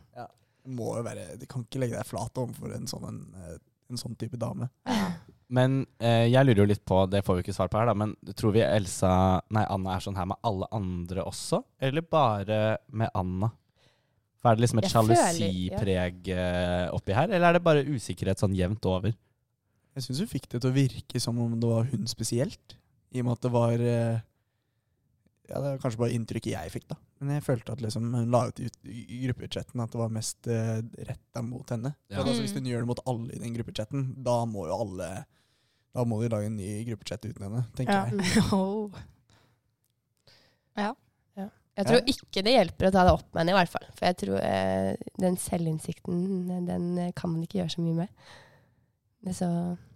[0.67, 3.55] må jo være, De kan ikke legge deg flat overfor en sånn, en, eh,
[3.93, 4.67] en sånn type dame.
[5.53, 7.95] Men eh, jeg lurer jo litt på, det får vi ikke svar på her, da,
[8.03, 9.13] men tror vi Elsa
[9.55, 13.53] Nei, Anna er sånn her med alle andre også, eller bare med Anna?
[14.43, 17.85] For Er det liksom et Jeg føler- sjalusipreg eh, oppi her, eller er det bare
[17.87, 19.13] usikkerhet sånn jevnt over?
[19.95, 22.75] Jeg syns hun fikk det til å virke som om det var hun spesielt.
[23.13, 24.19] I og med at det var eh,
[25.47, 26.95] Ja, det var kanskje bare inntrykket jeg fikk, da.
[27.21, 30.47] Men jeg følte at liksom hun la ut i, i gruppechatten at det var mest
[30.47, 31.93] uh, retta mot henne.
[32.09, 32.17] Ja.
[32.17, 32.45] For altså, Mm.
[32.47, 35.25] hvis hun gjør det mot alle i den gruppechatten, da må jo alle
[35.93, 38.05] Da må de lage en ny gruppechat uten henne, tenker Ja.
[38.09, 38.43] jeg.
[38.51, 38.89] Oh.
[41.73, 43.87] Jeg tror ikke det hjelper å ta det opp med henne, i hvert fall.
[43.97, 46.19] For jeg tror eh, den selvinnsikten,
[46.67, 48.29] den eh, kan man ikke gjøre så mye med.
[49.23, 49.49] Det så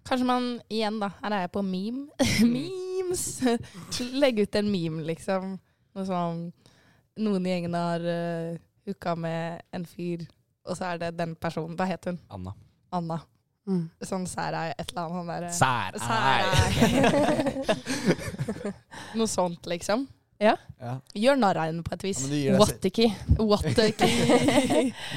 [0.07, 1.09] Kanskje man igjen, da.
[1.19, 2.07] Her er jeg på meme.
[2.55, 3.25] Memes!
[4.21, 5.57] Legge ut en meme, liksom.
[5.97, 6.41] Noe sånn
[7.17, 10.21] Noen i gjengen har uh, hooka med en fyr,
[10.69, 11.73] og så er det den personen.
[11.77, 12.19] Hva het hun?
[12.29, 12.53] Anna.
[12.93, 13.17] Anna.
[13.65, 13.87] mm.
[14.05, 15.97] Sånn særeie, et eller annet sånn derre Sær!
[16.05, 17.01] Særeie.
[19.17, 20.05] Noe sånt, liksom.
[20.39, 20.53] Ja.
[21.17, 22.19] Gjør narr av henne på et vis.
[22.29, 22.57] Ja,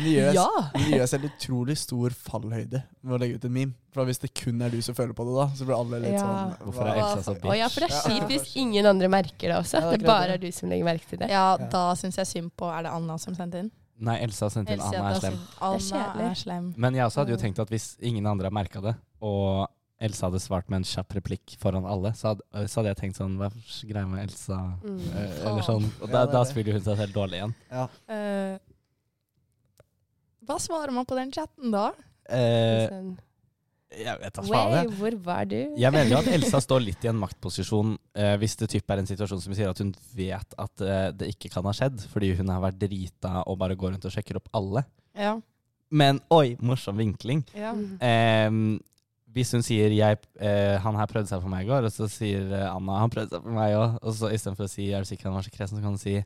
[0.00, 0.46] gir deg, ja!
[0.72, 3.74] men det gir deg selv utrolig stor fallhøyde med å legge ut en meme.
[3.92, 6.14] For hvis det kun er du som føler på det, da, så blir alle litt
[6.14, 6.22] Ja.
[6.22, 8.02] sånn Hvorfor er Elsa så Å ja, for det er Ja.
[8.06, 9.74] kjipt hvis ingen andre merker det også.
[9.80, 11.28] Ja, det er det bare er du som legger merke til det.
[11.30, 11.66] Ja, Ja.
[11.68, 13.70] da syns jeg synd på Er det Anna som sendte inn?
[14.00, 15.38] Nei, Elsa sendte inn Anna er slem.
[15.60, 16.30] Anna Det er kjedelig.
[16.30, 16.74] er slem.
[16.78, 19.68] Men jeg også hadde jo tenkt at hvis ingen andre har merka det, og
[20.01, 23.18] Elsa hadde svart med en kjapp replikk foran alle, så hadde, så hadde jeg tenkt
[23.20, 24.59] sånn Hva er greia med Elsa?
[24.80, 25.01] Mm.
[25.12, 25.88] Eh, eller sånn.
[26.01, 27.53] Og da, er da spiller hun seg selv dårlig igjen.
[27.68, 27.84] Ja.
[28.09, 28.55] Uh,
[30.48, 31.90] hva svarer man på den chatten da?
[32.32, 33.12] Eh, Sånn,
[34.01, 34.90] jeg vet da faen.
[34.96, 35.59] Hvor var du?
[35.78, 39.05] Jeg mener jo at Elsa står litt i en maktposisjon uh, hvis det typ er
[39.05, 40.88] en situasjon som sier at hun vet at
[41.20, 44.16] det ikke kan ha skjedd, fordi hun har vært drita og bare går rundt og
[44.16, 44.86] sjekker opp alle.
[45.12, 45.36] Ja.
[45.92, 47.44] Men oi, morsom vinkling.
[47.53, 47.74] ja.
[47.76, 48.78] Mm.
[49.30, 52.08] Hvis hun sier jeg, eh, 'han her prøvde seg på meg i går', og så
[52.10, 55.04] sier eh, Anna 'han prøvde seg på meg òg', og så istedenfor å si 'er
[55.04, 56.24] du sikker han var så kresen', så kan hun si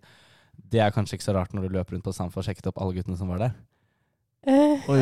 [0.71, 2.81] 'det er kanskje ikke så rart når du løper rundt på Stamford og sjekket opp
[2.81, 3.55] alle guttene som var der'.
[4.47, 5.01] Eh, Oi.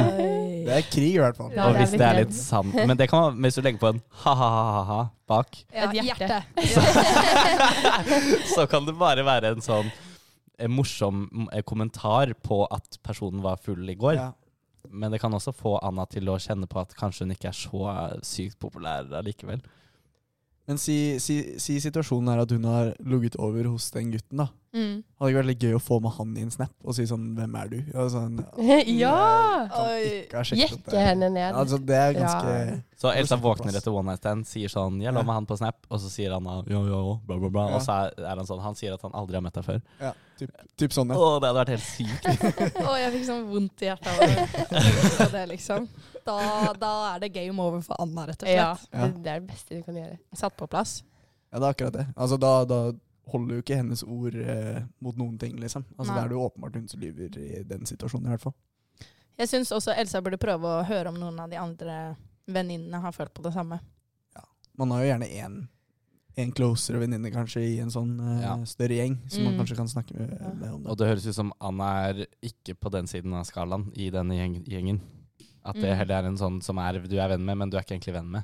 [0.66, 1.50] Det er krig, i hvert fall.
[1.50, 3.88] Ja, og hvis det er litt sant Men det kan man, hvis du legger på
[3.90, 6.44] en ha-ha-ha-ha bak, Ja, Et hjerte.
[8.54, 9.90] så kan det bare være en sånn
[10.62, 14.14] en morsom eh, kommentar på at personen var full i går.
[14.14, 14.28] Ja.
[14.92, 17.56] Men det kan også få Anna til å kjenne på at kanskje hun ikke er
[17.56, 17.84] så
[18.26, 19.64] sykt populær allikevel.
[20.70, 24.46] Men si, si, si situasjonen er at hun har ligget over hos den gutten, da.
[24.72, 25.02] Mm.
[25.20, 27.26] Hadde ikke vært litt gøy å få med han i en snap og si sånn
[27.36, 28.38] 'Hvem er du?' Og sånn,
[29.02, 29.66] ja!
[29.68, 31.52] Opp Jekke henne ned.
[31.52, 32.78] Altså, det er ganske Ja.
[33.02, 35.82] Så Elsa våkner etter one night stand, sier sånn 'Jeg lå med han på Snap',
[35.90, 37.68] og så sier han 'ja, ja, ja, bla, bla, bla'.
[37.68, 37.76] Ja.
[37.76, 39.82] Og så er, han sånn Han sier at han aldri har møtt deg før.
[40.00, 41.38] Ja, typ, typ sånn, Å, ja.
[41.42, 42.24] det hadde vært helt sykt.
[42.86, 45.90] Å, jeg fikk sånn vondt i hjertet av å det, liksom.
[46.24, 48.56] Da, da er det game over for Anna, rett og slett.
[48.92, 49.06] Ja.
[49.08, 50.18] det, det er det beste du kan gjøre.
[50.38, 51.02] Satt på plass.
[51.52, 52.06] Ja, det er akkurat det.
[52.16, 52.80] Altså, da, da
[53.32, 55.84] holder jo ikke hennes ord eh, mot noen ting, liksom.
[55.98, 58.40] Altså, det Da er det jo åpenbart hun som lyver i den situasjonen, i hvert
[58.48, 58.54] fall.
[59.38, 62.16] Jeg syns også Elsa burde prøve å høre om noen av de andre
[62.52, 63.78] venninnene har følt på det samme.
[64.36, 64.42] Ja,
[64.78, 65.62] Man har jo gjerne én
[66.40, 68.54] en closere venninne kanskje i en sånn eh, Ja.
[68.64, 69.58] større gjeng, som man Mm.
[69.60, 70.48] kanskje kan snakke med, Ja.
[70.54, 70.90] med om det.
[70.90, 74.32] Og det høres ut som Anna er ikke på den siden av skalaen i denne
[74.38, 75.00] gjeng gjengen.
[75.64, 75.96] At det Mm.
[75.98, 78.14] heller er en sånn som er, du er venn med, men du er ikke egentlig
[78.14, 78.42] venn med.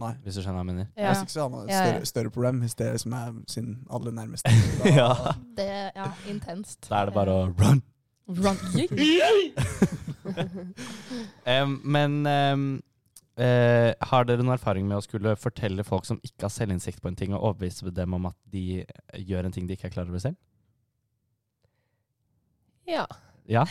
[0.00, 0.14] Nei.
[0.24, 0.86] Hvis du skjønner hva jeg mener.
[0.96, 1.02] Ja.
[1.08, 1.84] Jeg syns ikke så har man et Ja, ja.
[1.92, 4.50] større, større problem hvis det er som er sin aller nærmeste.
[5.00, 5.14] Ja.
[5.56, 6.88] Det Ja, intenst.
[6.88, 7.82] Da er det bare å run.
[8.30, 8.56] Run.
[11.46, 12.82] um, men um,
[13.40, 17.08] uh, har dere noen erfaring med å skulle fortelle folk som ikke har selvinnsikt på
[17.10, 18.84] en ting, og overbevise dem om at de
[19.18, 20.36] gjør en ting de ikke er klar over selv?
[22.88, 23.04] Ja.
[23.50, 23.64] Ja.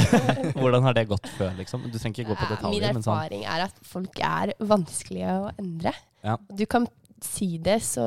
[0.58, 1.84] Hvordan har det gått før, liksom?
[1.92, 5.34] Du trenger ikke gå på Min detaljer, men sånn erfaring er at folk er vanskelige
[5.42, 5.92] å endre.
[6.24, 6.38] Ja.
[6.48, 6.88] Du kan
[7.24, 8.06] si det så,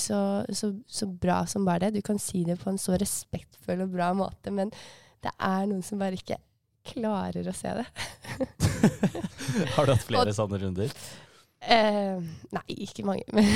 [0.00, 0.18] så,
[0.50, 2.00] så, så bra som bare det.
[2.00, 4.72] Du kan si det på en så respektfull og bra måte, men
[5.22, 6.40] det er noen som bare ikke
[6.88, 7.86] klarer å se det.
[9.76, 10.94] Har du hatt flere sånne runder?
[11.58, 12.18] Eh,
[12.54, 13.26] nei, ikke mange.
[13.34, 13.46] Men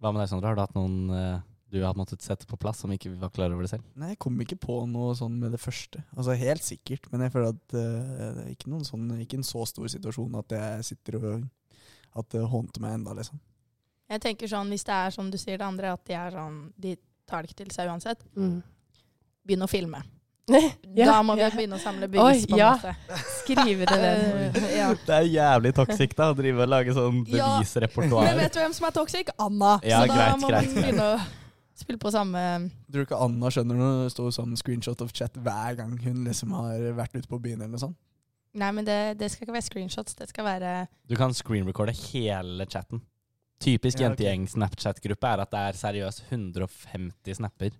[0.00, 0.50] Hva med deg, Sondre?
[0.50, 1.42] Har du hatt noen eh,
[1.74, 3.84] du har måttet sette på plass som ikke var klar over det selv?
[3.98, 6.04] Nei, jeg kom ikke på noe sånn med det første.
[6.14, 7.80] Altså Helt sikkert, men jeg føler at uh,
[8.38, 11.44] det er ikke, noen sånn, ikke en så stor situasjon at jeg sitter og
[12.14, 13.40] At det håndter meg enda, liksom.
[14.10, 16.58] Jeg tenker sånn, Hvis det er som du sier det andre, at de er sånn
[16.78, 16.96] De
[17.26, 18.22] tar det ikke til seg uansett.
[18.36, 18.60] mm.
[19.44, 20.02] Begynn å filme.
[20.94, 21.48] Ja, da må vi ja.
[21.50, 22.44] begynne å samle Oi, bevis.
[22.46, 22.72] på en ja.
[22.76, 23.22] måte.
[23.40, 24.58] Skrive det ned.
[24.60, 24.90] Eh, ja.
[25.06, 27.54] Det er jævlig toxic da, å drive og lage sånn Ja.
[27.58, 29.32] Men vet du hvem som er toxic?
[29.40, 29.78] Anna.
[29.82, 30.76] Ja, Så da greit, må greit, man greit.
[30.76, 31.16] begynne å
[31.78, 32.40] spille på samme
[32.90, 36.24] Tror du ikke Anna skjønner når det står sånn screenshot of chat hver gang hun
[36.28, 37.96] liksom har vært ute på byen eller noe sånt?
[38.54, 40.14] Nei, men det, det skal ikke være screenshots.
[40.14, 40.74] Det skal være
[41.10, 43.00] Du kan screenrecorde hele chatten.
[43.64, 44.26] Typisk Ja, okay.
[44.28, 47.74] jentegjeng-Snapchat-gruppe er at det er seriøst 150 snapper.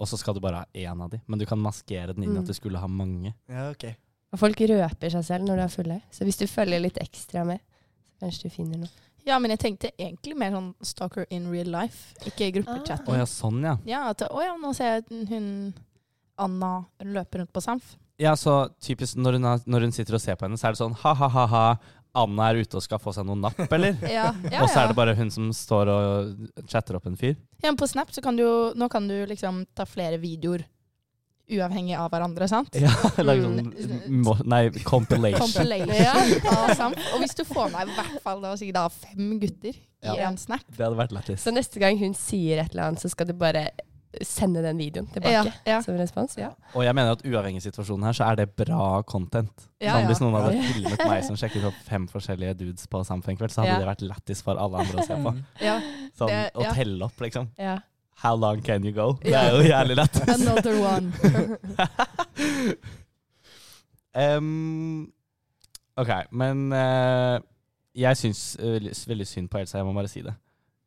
[0.00, 1.20] Og så skal du bare ha én av de.
[1.30, 2.40] Men du kan maskere den inn Mm.
[2.42, 3.34] at du skulle ha mange.
[3.48, 3.84] Ja, ok.
[4.32, 6.00] Og folk røper seg selv når de er fulle.
[6.10, 7.60] Så hvis du følger litt ekstra med,
[8.02, 8.88] så kanskje du finner noe.
[9.28, 13.06] Ja, men jeg tenkte egentlig mer sånn stalker in real life, ikke gruppechatten.
[13.14, 13.76] Å ja, sånn ja.
[13.86, 15.48] Ja, at oh, ja, nå ser jeg at hun
[16.42, 16.72] Anna
[17.06, 17.94] løper rundt på Samf.
[18.18, 20.74] Ja, så typisk når hun, har, når hun sitter og ser på henne, så er
[20.74, 21.66] det sånn ha-ha-ha-ha.
[22.12, 23.94] Anna er ute og skal få seg noen napp, eller?
[24.18, 27.38] Ja, ja, Og så er det bare hun som står og chatter opp en fyr.
[27.62, 30.66] ja, men på Snap så kan du jo Nå kan du liksom ta flere videoer
[31.50, 32.74] uavhengig av hverandre, sant?
[32.78, 32.90] Ja,
[33.22, 34.24] lage Mm.
[34.24, 35.40] sånn Nei, compilation.
[35.40, 36.98] Compilation av Samf.
[37.14, 40.36] Og hvis du får med i hvert fall da, sikkert da fem gutter i en
[40.38, 41.42] Snap Det hadde vært lættis.
[41.44, 43.68] Så neste gang hun sier et eller annet, så skal du bare
[44.28, 45.76] sende den videoen tilbake Ja, ja.
[45.80, 46.34] som respons.
[46.36, 46.50] Ja.
[46.76, 49.68] Og jeg mener at uavhengig av situasjonen her, så er det bra content.
[49.80, 50.10] Ja, sånn.
[50.10, 50.66] Hvis noen hadde Ja.
[50.74, 53.78] filmet meg som sjekket opp fem forskjellige dudes på Samfunn kveld, så hadde Ja.
[53.80, 55.32] det vært lættis for alle andre å se på.
[55.64, 55.78] Ja.
[56.18, 57.48] Sånn, Det- Å telle opp, liksom.
[57.58, 57.78] ja.
[58.22, 59.16] How long can you go?
[59.22, 60.20] Det er jo jævlig lett.
[60.36, 61.12] Another one.
[64.38, 65.12] um,
[65.98, 67.42] ok, men uh,
[67.98, 68.78] jeg syns uh,
[69.10, 70.36] veldig synd på Elsa, jeg må bare si det.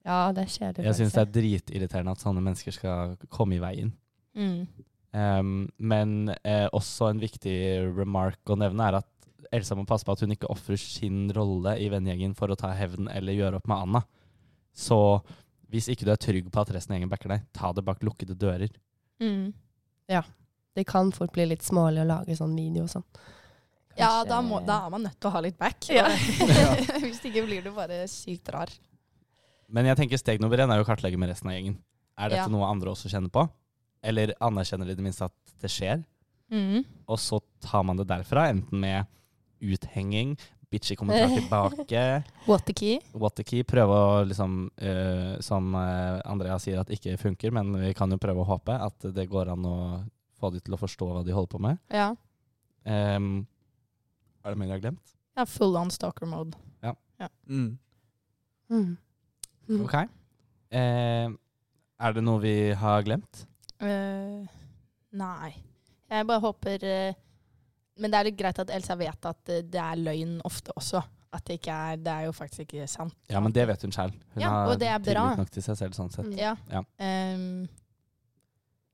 [0.06, 0.86] ja, det skjer det.
[0.88, 3.92] Jeg syns det er dritirriterende at sånne mennesker skal komme i veien.
[4.36, 4.64] Mm.
[5.12, 7.58] Um, men uh, også en viktig
[7.98, 9.12] remark å nevne er at
[9.52, 12.72] Elsa må passe på at hun ikke ofrer sin rolle i vennegjengen for å ta
[12.76, 14.08] hevn eller gjøre opp med Anna.
[14.76, 15.00] Så
[15.72, 18.04] hvis ikke du er trygg på at resten av gjengen backer deg, ta det bak
[18.06, 18.74] lukkede dører.
[19.24, 19.54] Mm.
[20.76, 23.06] Det kan fort bli litt smålig å lage sånn video og sånn.
[23.96, 25.88] Ja, da, må, da er man nødt til å ha litt back.
[25.88, 26.10] Ja.
[27.06, 28.72] Hvis ikke blir du bare sykt rar.
[29.72, 31.78] Men jeg tenker steg nummer én er jo å kartlegge med resten av gjengen.
[32.20, 32.52] Er dette Ja.
[32.52, 33.48] noe andre også kjenner på?
[34.06, 36.04] Eller anerkjenner de i det minste at det skjer?
[36.52, 36.84] Mm.
[37.10, 39.08] Og så tar man det derfra, enten med
[39.64, 40.36] uthenging,
[40.72, 42.04] bitchy kommentar tilbake,
[42.48, 43.00] What the key?
[43.14, 47.74] what the key, prøve å liksom, uh, som eh, Andrea sier at ikke funker, men
[47.82, 49.78] vi kan jo prøve å håpe at det går an å
[50.40, 51.80] få de til å forstå hva de holder på med.
[51.94, 52.12] Ja.
[52.86, 53.46] Um,
[54.44, 55.16] er det mer jeg har glemt?
[55.36, 56.58] Ja, full on stalker mode.
[57.50, 57.78] Mm.
[58.70, 58.98] Mm.
[59.70, 59.82] Mm.
[59.86, 59.94] Ok.
[60.76, 61.32] Uh,
[62.04, 63.46] er det noe vi har glemt?
[63.80, 64.44] Uh,
[65.16, 65.54] nei.
[66.12, 67.16] Jeg bare håper eh,
[68.00, 71.04] Men det er litt greit at Elsa vet at eh, det er løgn ofte også.
[71.36, 73.16] At det ikke er Det er jo faktisk ikke sant.
[73.32, 74.14] Ja, men det vet hun selv.
[74.36, 75.24] Hun Ja, og det er bra.
[75.26, 76.28] tillit nok til seg selv sånn sett.
[76.30, 76.38] Mm.
[76.40, 76.54] Ja.
[76.72, 76.84] Ja.
[77.36, 77.68] Um,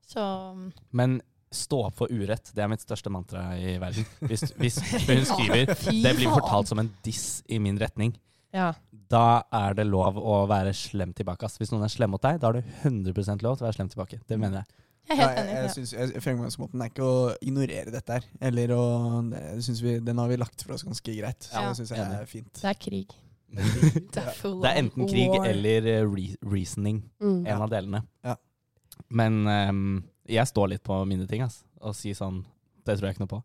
[0.06, 0.24] så
[0.92, 1.20] Men
[1.52, 4.06] stå opp for urett, det er mitt største mantra i verden.
[4.24, 4.78] Hvis, hvis
[5.08, 8.14] hun skriver det blir fortalt som en diss i min retning,
[8.56, 8.70] Ja.
[9.12, 11.44] da er det lov å være slem tilbake.
[11.44, 11.58] Ass.
[11.60, 13.90] Hvis noen er slem mot deg, da har du 100% lov til å være slem
[13.92, 14.20] tilbake.
[14.28, 14.80] Det mener jeg.
[15.10, 15.62] Jeg er Ja, helt jeg, enig.
[15.62, 18.24] jeg, synes, jeg, fremgangsmåten er ikke å ignorere dette her.
[18.40, 18.82] Eller å
[19.32, 19.40] det
[19.82, 21.42] vi, Den har vi lagt for oss ganske greit.
[21.48, 21.68] Så Ja.
[21.68, 22.52] det syns jeg er fint.
[22.54, 23.10] Det er krig.
[23.52, 23.64] Det er,
[24.62, 25.44] Det er enten krig war.
[25.50, 27.02] eller eh, re reasoning.
[27.20, 27.42] Mm.
[27.46, 28.00] En av delene.
[28.24, 28.36] Ja.
[29.10, 31.64] Men um, jeg står litt på mine ting, ass.
[31.82, 32.44] Og sier sånn
[32.86, 33.42] Det tror jeg ikke noe på.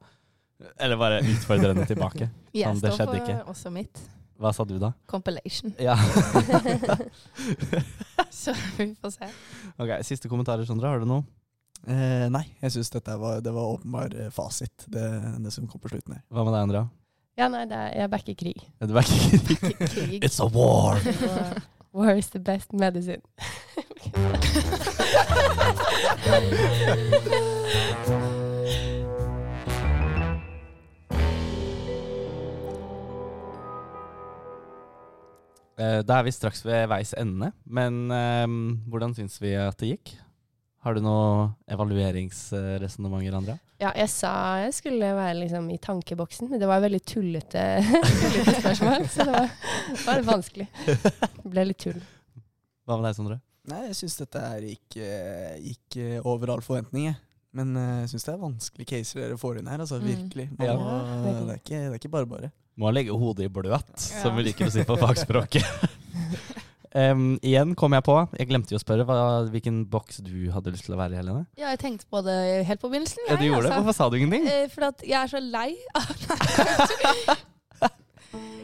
[0.79, 2.29] Eller bare utfordre henne tilbake.
[2.57, 3.41] Sånn, det står for ikke.
[3.51, 3.99] også mitt.
[4.37, 4.91] Hva sa du da?
[5.09, 5.73] Compilation.
[5.81, 5.97] Ja.
[8.29, 9.29] Så vi får se.
[9.77, 10.87] ok, Siste kommentarer, Sondre.
[10.89, 11.23] Har du noe?
[11.85, 15.05] Eh, nei, jeg syns dette var, det var åpenbar eh, fasit, det,
[15.43, 16.23] det som kom på slutten her.
[16.33, 16.85] Hva med deg, Andrea?
[17.37, 18.63] Ja, nei, det er, jeg backer krig.
[18.81, 19.75] Du er ikke krig?
[19.93, 20.23] Krig.
[20.25, 20.97] It's a war!
[21.97, 23.21] War is the best medicine.
[35.77, 38.55] Eh, Da er vi straks ved veis ende, men um,
[38.89, 40.15] hvordan syns vi at det gikk?
[40.85, 43.57] Har du noen evalueringsresonnementer, Andrea?
[43.81, 44.31] Ja, jeg sa
[44.63, 47.63] jeg skulle være liksom i tankeboksen, men det var veldig tullete,
[48.21, 49.49] tullete spørsmål, så det var,
[50.05, 50.67] var vanskelig.
[50.85, 51.99] Det ble litt tull.
[52.87, 53.39] Hva med deg, Sondre?
[53.67, 57.19] Nei, jeg syns dette her gikk, eh, gikk eh, over all forventning, jeg.
[57.57, 59.99] Men eh, jeg syns det er vanskelige caser dere får inn her, altså.
[59.99, 60.07] Mm.
[60.13, 60.47] Virkelig.
[60.55, 60.77] Man Ja.
[60.77, 62.51] det, er ikke, det er ikke bare bare.
[62.77, 65.65] Må legge hodet i bløt, som vi liker å si på fagspråket.
[66.97, 69.17] Em, igjen kom jeg på, jeg glemte jo å spørre hva,
[69.53, 71.43] hvilken boks du hadde lyst til å være i, Helene.
[71.59, 73.21] Ja, jeg tenkte på det helt på begynnelsen.
[73.27, 73.73] Ja, du gjorde gjorde det?
[73.75, 73.83] altså.
[73.83, 74.47] Hvorfor sa du ingenting?
[74.47, 76.03] Uh, For at jeg er så lei av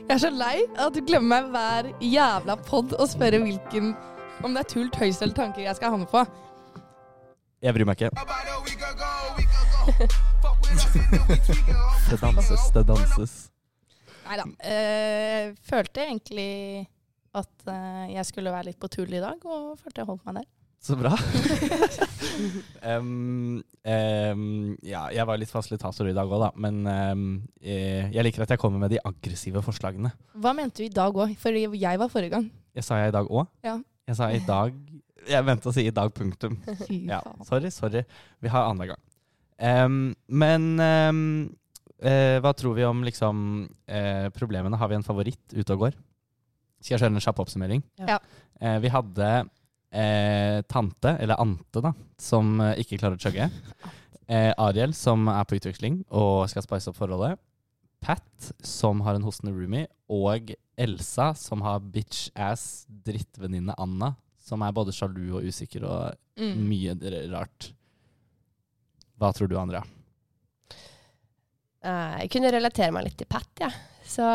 [0.03, 3.93] Jeg er så lei av at du glemmer meg hver jævla pod og spørre hvilken
[4.43, 6.25] om det er tull, tøys eller tanker jeg skal havne på.
[7.63, 8.11] Jeg bryr meg ikke.
[12.09, 13.33] Det danses, det danses.
[14.25, 14.45] Nei da.
[14.49, 16.51] Uh, følte egentlig
[17.33, 20.41] at uh, jeg skulle være litt på tull i dag, og følte jeg holdt meg
[20.41, 20.49] der.
[20.83, 21.13] Så bra.
[22.91, 24.43] um, um,
[24.83, 26.49] ja, jeg var litt fasilitator i dag òg, da.
[26.65, 27.23] Men um,
[27.63, 30.11] jeg, jeg liker at jeg kommer med de aggressive forslagene.
[30.43, 31.37] Hva mente du i dag òg?
[31.39, 32.51] For jeg var forrige gang.
[32.75, 33.47] Jeg sa jeg i dag òg.
[33.63, 33.77] Ja.
[34.09, 34.75] Jeg sa i dag
[35.29, 36.57] Jeg mente å si i dag, punktum.
[37.13, 38.03] Ja, sorry, sorry.
[38.43, 39.03] Vi har annenhver gang.
[40.27, 40.65] Men
[42.03, 43.37] eh, hva tror vi om liksom
[43.87, 44.75] eh, problemene?
[44.81, 45.95] Har vi en favoritt ute og går?
[46.83, 47.83] Skal jeg kjøre en kjapp oppsummering?
[48.03, 48.17] Ja.
[48.59, 49.27] Eh, vi hadde
[49.93, 53.47] eh, tante, eller ante, da, som eh, ikke klarer å chugge.
[54.27, 57.39] Eh, Ariel, som er på utveksling og skal spice opp forholdet.
[58.03, 59.87] Pat, som har en hostende roomie.
[60.11, 64.13] Og Elsa, som har bitch-ass drittvenninne Anna,
[64.43, 66.63] som er både sjalu og usikker og Mm.
[66.65, 66.93] mye
[67.29, 67.67] rart.
[69.21, 69.83] Hva tror du, Andrea?
[71.83, 73.69] Eh, Jeg kunne relatere meg litt til Pat, jeg.
[73.69, 73.89] Ja.
[74.13, 74.21] Så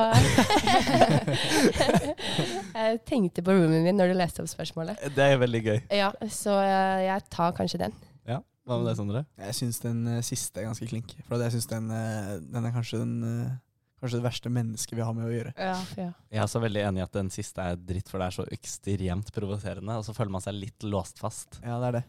[2.79, 4.99] Jeg tenkte på roomien min når du leste opp spørsmålet.
[5.15, 5.79] Det er veldig gøy.
[5.95, 7.95] Ja, så eh, jeg tar kanskje den.
[8.29, 9.25] Ja, Hva med deg, Sondre?
[9.39, 11.15] Jeg syns den uh, siste er ganske klink.
[11.29, 13.57] For jeg syns den, uh, den er kanskje, den, uh,
[14.03, 15.55] kanskje det verste mennesket vi har med å gjøre.
[15.57, 15.77] Ja.
[16.01, 16.11] Ja.
[16.29, 18.49] Jeg er også veldig enig i at den siste er dritt, for det er så
[18.59, 19.99] ekstremt provoserende.
[20.01, 21.61] Og så føler man seg litt låst fast.
[21.63, 22.07] Ja, det er det.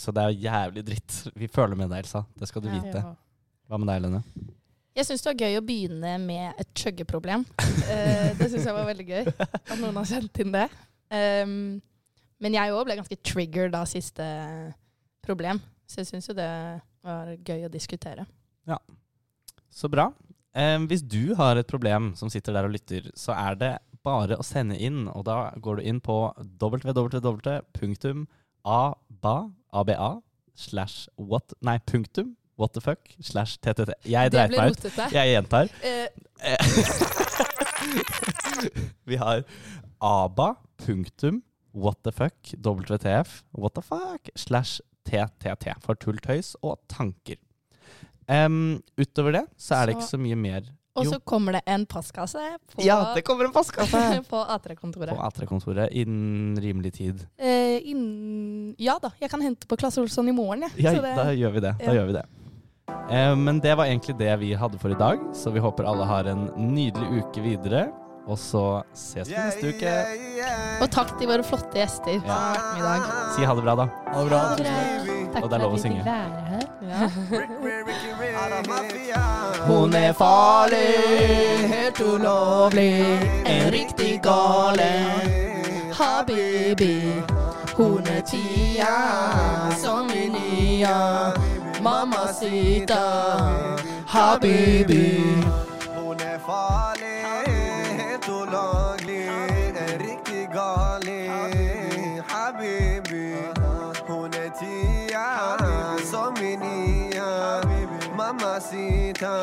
[0.00, 1.18] Så det er jævlig dritt.
[1.36, 2.24] Vi føler med deg, Elsa.
[2.38, 2.78] Det skal du Ja.
[2.80, 3.04] vite.
[3.04, 3.14] Ja.
[3.70, 4.22] Hva med deg, Lene?
[4.96, 7.44] Jeg syns det var gøy å begynne med et chuggeproblem.
[7.60, 9.24] uh, det syns jeg var veldig gøy.
[9.60, 10.66] At noen har sendt inn det.
[11.10, 11.80] Um,
[12.40, 14.24] men jeg òg ble ganske triggered av siste
[15.24, 15.60] problem.
[15.90, 16.48] Så jeg syns jo det
[17.04, 18.26] var gøy å diskutere.
[18.68, 18.78] Ja,
[19.70, 20.10] Så bra.
[20.50, 24.36] Um, hvis du har et problem som sitter der og lytter, så er det bare
[24.40, 25.04] å sende inn.
[25.12, 27.46] Og da går du inn på www.aba.aba
[30.60, 33.94] slash what, nei, punktum, what the fuck, slash ttt.
[34.04, 34.84] Jeg dreit meg ut.
[35.14, 35.66] Jeg gjentar.
[35.82, 36.08] Eh,
[39.08, 39.42] Vi har
[40.00, 40.54] aba,
[40.84, 41.42] punktum,
[41.72, 47.36] what the fuck, WTF, what the fuck, slash ttt, for tull, tøys og tanker.
[48.30, 50.68] Um, utover det så er det ikke så mye mer
[51.00, 52.40] og så kommer det en postkasse
[52.72, 54.00] på, Ja, det kommer en postkasse!
[54.30, 55.14] på A3-kontoret.
[55.14, 57.24] På A3-kontoret innen rimelig tid.
[57.38, 60.84] Eh, innen- ja da, jeg kan hente på Klasse Olsson i morgen, jeg.
[60.84, 61.74] Ja, ja det- da gjør vi det.
[61.78, 62.00] Da ja.
[62.00, 62.26] gjør vi det.
[63.10, 66.06] Eh, men det var egentlig det vi hadde for i dag, så vi håper alle
[66.06, 67.88] har en nydelig uke videre.
[68.30, 69.92] Og så ses vi neste uke.
[70.84, 73.00] Og takk til våre flotte gjester som har vært med i dag.
[73.34, 73.86] Si ha det bra, da.
[74.12, 74.38] Ha det bra.
[74.38, 74.74] Ha det bra.
[75.30, 76.02] Takk Og det er lov å synge.
[79.66, 80.94] Hun er farlig,
[81.70, 82.94] helt ulovlig,
[83.46, 84.90] en riktig gale.
[85.94, 87.22] Habibi,
[87.76, 88.96] hun er tia
[89.78, 90.96] som i nia.
[91.82, 93.04] Mamacita,
[94.06, 95.42] Habibi.
[95.96, 97.24] Hun er farlig,
[98.00, 99.28] helt ulaglig,
[99.80, 101.28] en riktig gali.
[102.28, 103.34] Habibi,
[104.08, 105.26] hun er tia
[106.10, 107.62] som i nia.
[108.16, 109.34] Mamacita,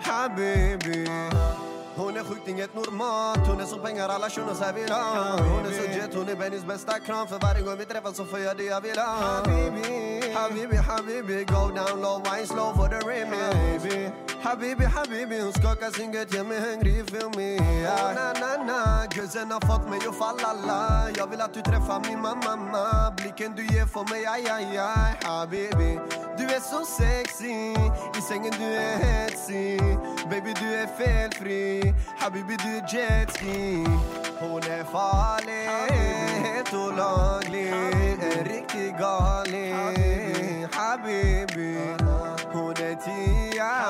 [0.00, 1.08] habibi.
[2.02, 5.36] Hun er sjukt inget normalt, hun er som pengar alla shunon seg vil ha.
[5.38, 7.28] Hun er så jet, hun er Bennys bästa kram.
[7.28, 9.12] För varje gång vi träffas så får jag det jag vill ha.
[9.22, 14.12] Habibi, habibi, habibi, go down low, wine slow for the remix.
[14.42, 17.56] Habibi, habibi, hun skakar sin gött, gör mig hungrig, feel me.
[17.86, 21.10] oh, Na, na, na, guzzen har fått mig att falla la.
[21.16, 23.10] Jag vill att du träffar min mamma.
[23.16, 25.12] Blicken du ger för mig, aj, aj, aj.
[25.24, 25.98] Habibi,
[26.38, 27.74] du är så sexy.
[28.18, 29.80] I sängen du är hetsig.
[30.30, 31.91] Baby, du är felfri.
[32.18, 33.84] Habibi, du är jetski.
[34.40, 35.66] Hon är farlig,
[36.44, 37.72] helt olaglig.
[38.38, 40.66] En riktig galing.
[40.72, 41.78] Habibi,
[42.52, 43.82] hon är tia